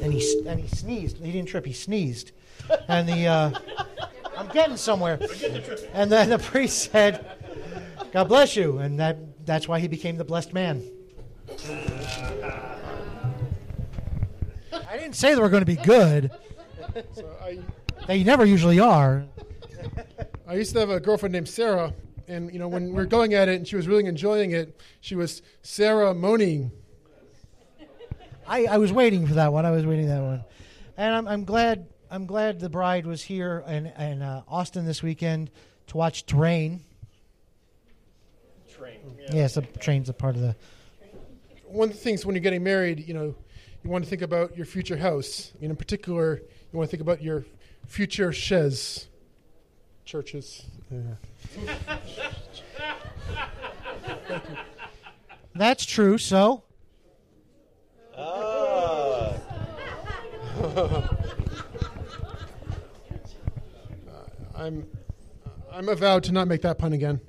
and 0.00 0.12
he 0.12 0.42
and 0.46 0.58
he 0.58 0.68
sneezed. 0.68 1.18
He 1.18 1.32
didn't 1.32 1.48
trip. 1.48 1.66
He 1.66 1.72
sneezed, 1.72 2.32
and 2.88 3.08
the 3.08 3.26
uh, 3.26 3.50
I'm 4.36 4.48
getting 4.48 4.76
somewhere. 4.76 5.18
And 5.92 6.10
then 6.10 6.30
the 6.30 6.38
priest 6.38 6.90
said, 6.90 7.26
"God 8.12 8.28
bless 8.28 8.56
you," 8.56 8.78
and 8.78 8.98
that 9.00 9.18
that's 9.46 9.68
why 9.68 9.80
he 9.80 9.88
became 9.88 10.16
the 10.16 10.24
blessed 10.24 10.52
man. 10.52 10.82
I 14.72 14.96
didn't 14.98 15.14
say 15.14 15.34
they 15.34 15.40
were 15.40 15.48
going 15.48 15.62
to 15.62 15.66
be 15.66 15.76
good. 15.76 16.30
So 17.14 17.28
I, 17.42 17.58
They 18.06 18.22
never 18.22 18.44
usually 18.44 18.78
are. 18.80 19.24
I 20.46 20.54
used 20.54 20.72
to 20.74 20.80
have 20.80 20.90
a 20.90 21.00
girlfriend 21.00 21.32
named 21.32 21.48
Sarah, 21.48 21.92
and 22.28 22.52
you 22.52 22.58
know, 22.58 22.68
when 22.68 22.88
we 22.88 22.92
were 22.92 23.06
going 23.06 23.34
at 23.34 23.48
it, 23.48 23.56
and 23.56 23.66
she 23.66 23.76
was 23.76 23.88
really 23.88 24.06
enjoying 24.06 24.52
it, 24.52 24.80
she 25.00 25.14
was 25.14 25.42
Sarah 25.62 26.14
moaning. 26.14 26.70
I, 28.46 28.66
I 28.66 28.78
was 28.78 28.92
waiting 28.92 29.26
for 29.26 29.34
that 29.34 29.52
one. 29.52 29.64
I 29.64 29.70
was 29.70 29.86
waiting 29.86 30.06
that 30.08 30.22
one, 30.22 30.44
and 30.96 31.14
I'm, 31.14 31.26
I'm 31.26 31.44
glad. 31.44 31.86
I'm 32.10 32.26
glad 32.26 32.60
the 32.60 32.68
bride 32.68 33.06
was 33.06 33.22
here 33.22 33.64
in, 33.66 33.86
in 33.86 34.22
uh, 34.22 34.42
Austin 34.46 34.84
this 34.84 35.02
weekend 35.02 35.50
to 35.88 35.96
watch 35.96 36.26
Train. 36.26 36.84
Train. 38.72 38.98
Yes, 39.32 39.54
the 39.54 39.62
train's 39.62 40.08
a 40.08 40.12
part 40.12 40.36
of 40.36 40.42
the. 40.42 40.54
One 41.64 41.88
of 41.88 41.94
the 41.94 42.00
things 42.00 42.24
when 42.24 42.36
you're 42.36 42.42
getting 42.42 42.62
married, 42.62 43.08
you 43.08 43.14
know, 43.14 43.34
you 43.82 43.90
want 43.90 44.04
to 44.04 44.10
think 44.10 44.22
about 44.22 44.56
your 44.56 44.66
future 44.66 44.96
house. 44.96 45.52
And 45.60 45.70
in 45.70 45.76
particular, 45.76 46.42
you 46.74 46.78
want 46.78 46.90
to 46.90 46.96
think 46.96 47.02
about 47.02 47.22
your 47.22 47.46
future 47.86 48.32
chaise. 48.32 49.06
Churches. 50.04 50.64
Yeah. 50.90 51.14
That's 55.54 55.86
true. 55.86 56.18
So 56.18 56.64
ah. 58.18 59.34
I'm, 64.56 64.86
I'm 65.72 65.88
avowed 65.88 66.24
to 66.24 66.32
not 66.32 66.48
make 66.48 66.62
that 66.62 66.78
pun 66.78 66.92
again. 66.92 67.20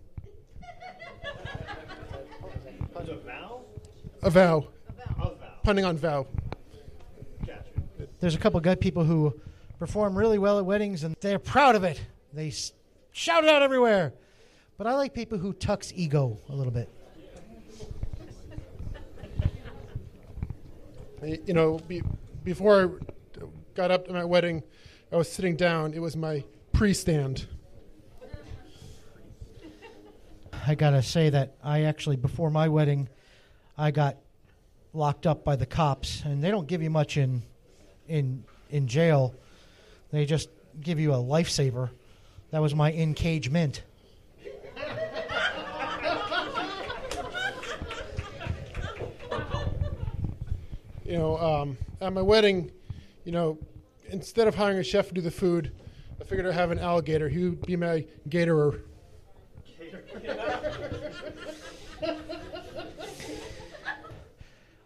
Pun's 2.93 3.09
a? 3.09 3.13
A 3.13 3.19
vow. 3.19 3.61
A 4.23 4.29
vow. 4.31 4.67
Punning 5.63 5.85
on 5.85 5.97
vow. 5.97 6.25
There's 8.19 8.35
a 8.35 8.37
couple 8.39 8.57
of 8.57 8.63
good 8.63 8.79
people 8.79 9.03
who 9.03 9.33
perform 9.79 10.17
really 10.17 10.37
well 10.37 10.57
at 10.57 10.65
weddings, 10.65 11.03
and 11.03 11.15
they're 11.21 11.39
proud 11.39 11.75
of 11.75 11.83
it. 11.83 12.01
They 12.33 12.47
s- 12.47 12.73
shout 13.11 13.43
it 13.43 13.49
out 13.49 13.61
everywhere. 13.61 14.13
But 14.77 14.87
I 14.87 14.93
like 14.93 15.13
people 15.13 15.37
who 15.37 15.53
tucks 15.53 15.93
ego 15.95 16.37
a 16.49 16.55
little 16.55 16.71
bit. 16.71 16.89
You 21.45 21.53
know, 21.53 21.79
be, 21.87 22.03
before 22.43 22.99
I 23.39 23.45
got 23.73 23.89
up 23.89 24.05
to 24.07 24.13
my 24.13 24.23
wedding, 24.25 24.61
I 25.11 25.15
was 25.15 25.31
sitting 25.31 25.55
down. 25.55 25.93
It 25.93 25.99
was 25.99 26.15
my 26.15 26.43
pre-stand. 26.71 27.47
I 30.67 30.75
gotta 30.75 31.01
say 31.01 31.29
that 31.29 31.55
I 31.63 31.83
actually 31.83 32.15
before 32.15 32.49
my 32.51 32.67
wedding, 32.67 33.07
I 33.77 33.91
got 33.91 34.17
locked 34.93 35.25
up 35.25 35.43
by 35.43 35.55
the 35.55 35.65
cops, 35.65 36.21
and 36.25 36.43
they 36.43 36.49
don't 36.51 36.67
give 36.67 36.81
you 36.81 36.89
much 36.89 37.17
in 37.17 37.43
in 38.07 38.43
in 38.69 38.87
jail. 38.87 39.33
They 40.11 40.25
just 40.25 40.49
give 40.81 40.99
you 40.99 41.13
a 41.13 41.17
lifesaver. 41.17 41.89
That 42.51 42.61
was 42.61 42.75
my 42.75 42.91
engagement. 42.93 43.83
You 51.05 51.19
know, 51.19 51.37
um, 51.37 51.77
at 52.01 52.11
my 52.13 52.21
wedding, 52.21 52.71
you 53.25 53.31
know, 53.31 53.59
instead 54.09 54.47
of 54.47 54.55
hiring 54.55 54.79
a 54.79 54.83
chef 54.83 55.07
to 55.09 55.13
do 55.13 55.21
the 55.21 55.29
food, 55.29 55.71
I 56.19 56.23
figured 56.23 56.47
I'd 56.47 56.53
have 56.53 56.71
an 56.71 56.79
alligator. 56.79 57.29
He 57.29 57.43
would 57.43 57.61
be 57.65 57.75
my 57.75 58.05
gatorer. 58.27 58.81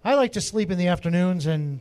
I 0.04 0.16
like 0.16 0.34
to 0.34 0.42
sleep 0.42 0.72
in 0.72 0.78
the 0.78 0.88
afternoons, 0.88 1.46
and 1.46 1.80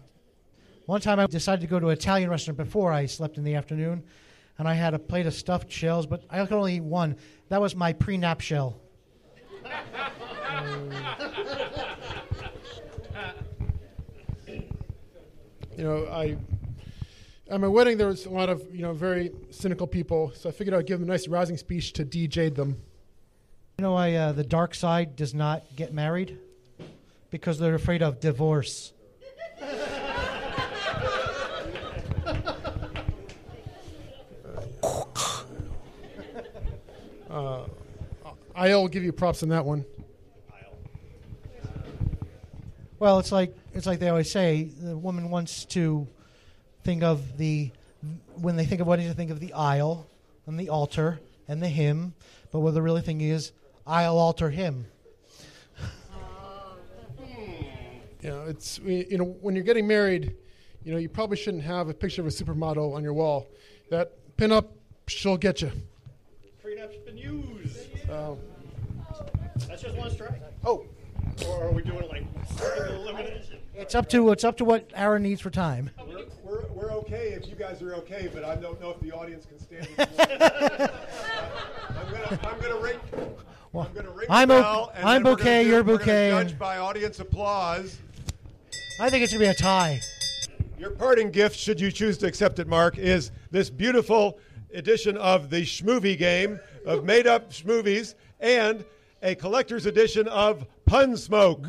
one 0.88 1.02
time 1.02 1.20
I 1.20 1.26
decided 1.26 1.60
to 1.60 1.66
go 1.66 1.78
to 1.78 1.88
an 1.88 1.92
Italian 1.92 2.30
restaurant 2.30 2.56
before 2.56 2.90
I 2.90 3.04
slept 3.04 3.36
in 3.36 3.44
the 3.44 3.56
afternoon, 3.56 4.02
and 4.56 4.66
I 4.66 4.72
had 4.72 4.94
a 4.94 4.98
plate 4.98 5.26
of 5.26 5.34
stuffed 5.34 5.70
shells, 5.70 6.06
but 6.06 6.24
I 6.30 6.42
could 6.46 6.56
only 6.56 6.76
eat 6.76 6.82
one. 6.82 7.16
That 7.50 7.60
was 7.60 7.76
my 7.76 7.92
pre-nap 7.92 8.40
shell. 8.40 8.80
You 15.76 15.84
know, 15.84 16.06
I 16.10 16.38
at 17.50 17.60
my 17.60 17.68
wedding 17.68 17.98
there 17.98 18.08
was 18.08 18.24
a 18.24 18.30
lot 18.30 18.48
of 18.48 18.74
you 18.74 18.80
know 18.80 18.94
very 18.94 19.30
cynical 19.50 19.86
people, 19.86 20.32
so 20.34 20.48
I 20.48 20.52
figured 20.52 20.74
I'd 20.74 20.86
give 20.86 21.00
them 21.00 21.08
a 21.10 21.12
nice 21.12 21.28
rousing 21.28 21.58
speech 21.58 21.92
to 21.92 22.04
DJ 22.06 22.54
them. 22.54 22.80
You 23.76 23.82
know 23.82 23.92
why 23.92 24.14
uh, 24.14 24.32
the 24.32 24.42
dark 24.42 24.74
side 24.74 25.16
does 25.16 25.34
not 25.34 25.64
get 25.76 25.92
married? 25.92 26.38
Because 27.30 27.58
they're 27.58 27.74
afraid 27.74 28.02
of 28.02 28.20
divorce. 28.20 28.94
I'll 38.72 38.88
give 38.88 39.04
you 39.04 39.12
props 39.12 39.42
on 39.42 39.48
that 39.50 39.64
one. 39.64 39.84
Well, 42.98 43.20
it's 43.20 43.30
like 43.30 43.56
it's 43.74 43.86
like 43.86 44.00
they 44.00 44.08
always 44.08 44.30
say. 44.30 44.64
The 44.64 44.96
woman 44.96 45.30
wants 45.30 45.64
to 45.66 46.08
think 46.82 47.02
of 47.02 47.38
the 47.38 47.70
when 48.36 48.56
they 48.56 48.64
think 48.64 48.80
of 48.80 48.86
weddings, 48.86 49.08
they 49.08 49.14
think 49.14 49.30
of 49.30 49.40
the 49.40 49.52
aisle 49.52 50.06
and 50.46 50.58
the 50.58 50.68
altar 50.68 51.20
and 51.46 51.62
the 51.62 51.68
hymn. 51.68 52.14
But 52.50 52.60
what 52.60 52.74
the 52.74 52.82
really 52.82 53.02
thing 53.02 53.20
is, 53.20 53.52
I'll 53.86 54.18
alter 54.18 54.50
him. 54.50 54.86
You 58.20 58.30
know, 58.30 58.44
it's 58.46 58.80
you 58.80 59.16
know 59.16 59.24
when 59.24 59.54
you're 59.54 59.64
getting 59.64 59.86
married, 59.86 60.34
you 60.82 60.92
know 60.92 60.98
you 60.98 61.08
probably 61.08 61.36
shouldn't 61.36 61.62
have 61.62 61.88
a 61.88 61.94
picture 61.94 62.20
of 62.20 62.26
a 62.26 62.30
supermodel 62.30 62.94
on 62.94 63.04
your 63.04 63.12
wall. 63.12 63.46
That 63.90 64.12
pinup, 64.36 64.66
she'll 65.06 65.36
get 65.36 65.62
you. 65.62 65.70
Prenup's 66.60 66.98
been 67.06 67.16
used. 67.16 67.76
So, 68.06 68.38
That's 68.50 68.57
just 69.88 69.98
one 69.98 70.10
strike. 70.10 70.40
oh, 70.64 70.84
Or 71.48 71.64
are 71.68 71.72
we 71.72 71.82
doing 71.82 72.06
like 72.08 72.24
elimination? 72.88 73.58
It's 73.74 73.94
up 73.94 74.08
to 74.10 74.30
it's 74.32 74.44
up 74.44 74.56
to 74.58 74.64
what 74.64 74.90
Aaron 74.94 75.22
needs 75.22 75.40
for 75.40 75.50
time. 75.50 75.90
We're, 76.06 76.24
we're, 76.44 76.66
we're 76.72 76.92
okay 76.94 77.28
if 77.40 77.48
you 77.48 77.54
guys 77.54 77.80
are 77.82 77.94
okay, 77.96 78.28
but 78.32 78.44
I 78.44 78.56
don't 78.56 78.80
know 78.80 78.90
if 78.90 79.00
the 79.00 79.12
audience 79.12 79.46
can 79.46 79.58
stand 79.60 79.88
it. 79.96 80.10
I'm 81.90 82.12
gonna 82.12 82.40
I'm 82.42 82.60
gonna 82.60 82.80
ring. 82.80 82.98
I'm 83.74 83.92
gonna 83.94 84.10
ring 84.10 84.26
I'm 84.28 84.48
the 84.48 84.56
o- 84.56 84.60
bell, 84.62 84.92
and 84.94 85.04
I'm 85.06 85.22
we're 85.22 85.24
gonna 85.30 85.36
bouquet, 85.36 85.62
do- 85.64 85.68
you're 85.70 85.82
we're 85.84 85.98
bouquet, 85.98 86.30
Judge 86.30 86.58
by 86.58 86.78
audience 86.78 87.20
applause. 87.20 87.98
I 89.00 89.10
think 89.10 89.22
it's 89.22 89.32
gonna 89.32 89.44
be 89.44 89.48
a 89.50 89.54
tie. 89.54 90.00
Your 90.78 90.90
parting 90.90 91.30
gift, 91.30 91.56
should 91.56 91.80
you 91.80 91.90
choose 91.92 92.18
to 92.18 92.26
accept 92.26 92.58
it, 92.58 92.66
Mark, 92.68 92.98
is 92.98 93.30
this 93.50 93.68
beautiful 93.70 94.38
edition 94.74 95.16
of 95.16 95.50
the 95.50 95.62
Schmovie 95.62 96.16
game 96.18 96.58
of 96.84 97.04
made 97.04 97.26
up 97.26 97.50
Schmovies 97.52 98.14
and 98.40 98.84
a 99.22 99.34
collector's 99.34 99.86
edition 99.86 100.28
of 100.28 100.66
Pun 100.86 101.16
Smoke. 101.16 101.64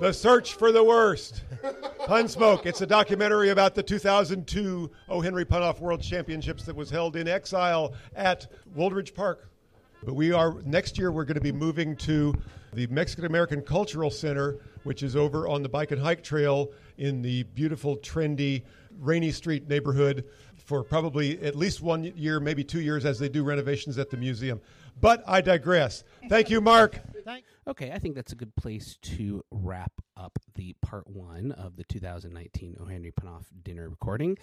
The 0.00 0.12
Search 0.12 0.54
for 0.54 0.72
the 0.72 0.82
Worst. 0.82 1.42
Pun 2.06 2.28
Smoke. 2.28 2.64
It's 2.64 2.80
a 2.80 2.86
documentary 2.86 3.50
about 3.50 3.74
the 3.74 3.82
2002 3.82 4.90
O. 5.08 5.20
Henry 5.20 5.44
Punoff 5.44 5.80
World 5.80 6.00
Championships 6.00 6.64
that 6.64 6.76
was 6.76 6.90
held 6.90 7.16
in 7.16 7.28
exile 7.28 7.94
at 8.14 8.46
Wooldridge 8.76 9.14
Park. 9.14 9.48
But 10.04 10.14
we 10.14 10.32
are 10.32 10.62
next 10.64 10.96
year. 10.96 11.12
We're 11.12 11.24
going 11.24 11.34
to 11.34 11.40
be 11.40 11.52
moving 11.52 11.96
to 11.96 12.34
the 12.72 12.86
Mexican 12.86 13.26
American 13.26 13.60
Cultural 13.60 14.10
Center, 14.10 14.58
which 14.84 15.02
is 15.02 15.16
over 15.16 15.48
on 15.48 15.62
the 15.62 15.68
Bike 15.68 15.90
and 15.90 16.00
Hike 16.00 16.22
Trail 16.22 16.70
in 16.96 17.20
the 17.20 17.42
beautiful, 17.42 17.96
trendy 17.98 18.62
Rainy 18.98 19.32
Street 19.32 19.68
neighborhood 19.68 20.24
for 20.64 20.84
probably 20.84 21.42
at 21.42 21.56
least 21.56 21.82
one 21.82 22.04
year, 22.16 22.38
maybe 22.38 22.62
two 22.62 22.80
years, 22.80 23.04
as 23.04 23.18
they 23.18 23.28
do 23.28 23.42
renovations 23.42 23.98
at 23.98 24.08
the 24.08 24.16
museum. 24.16 24.60
But 25.00 25.22
I 25.26 25.40
digress. 25.40 26.04
Thank 26.28 26.50
you, 26.50 26.60
Mark. 26.60 27.00
Okay, 27.66 27.92
I 27.92 27.98
think 27.98 28.14
that's 28.16 28.32
a 28.32 28.36
good 28.36 28.56
place 28.56 28.98
to 29.02 29.44
wrap 29.50 29.92
up 30.16 30.38
the 30.54 30.74
part 30.82 31.06
one 31.06 31.52
of 31.52 31.76
the 31.76 31.84
2019 31.84 32.76
O. 32.80 32.84
Henry 32.86 33.12
Punoff 33.12 33.44
dinner 33.62 33.88
recording. 33.88 34.38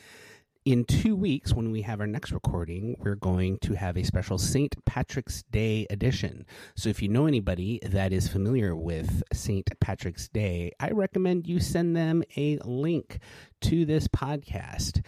In 0.64 0.86
two 0.86 1.16
weeks, 1.16 1.53
when 1.53 1.72
we 1.72 1.82
have 1.82 1.99
our 1.99 2.08
next 2.08 2.32
recording, 2.32 2.95
we're 2.99 3.16
going 3.16 3.58
to 3.60 3.74
have 3.74 3.97
a 3.97 4.03
special 4.03 4.38
St. 4.38 4.76
Patrick's 4.86 5.43
Day 5.43 5.88
edition. 5.89 6.45
So 6.76 6.89
if 6.89 7.01
you 7.01 7.10
know 7.10 7.26
anybody 7.26 7.80
that 7.84 8.14
is 8.14 8.28
familiar 8.28 8.76
with 8.76 9.24
St. 9.34 9.68
Patrick's 9.80 10.28
Day, 10.28 10.72
I 10.80 10.91
recommend 10.91 11.47
you 11.47 11.60
send 11.60 11.95
them 11.95 12.24
a 12.36 12.60
link 12.66 13.20
to 13.62 13.86
this 13.86 14.08
podcast. 14.08 15.01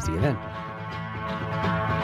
See 0.00 0.12
you 0.12 0.20
then. 0.20 1.99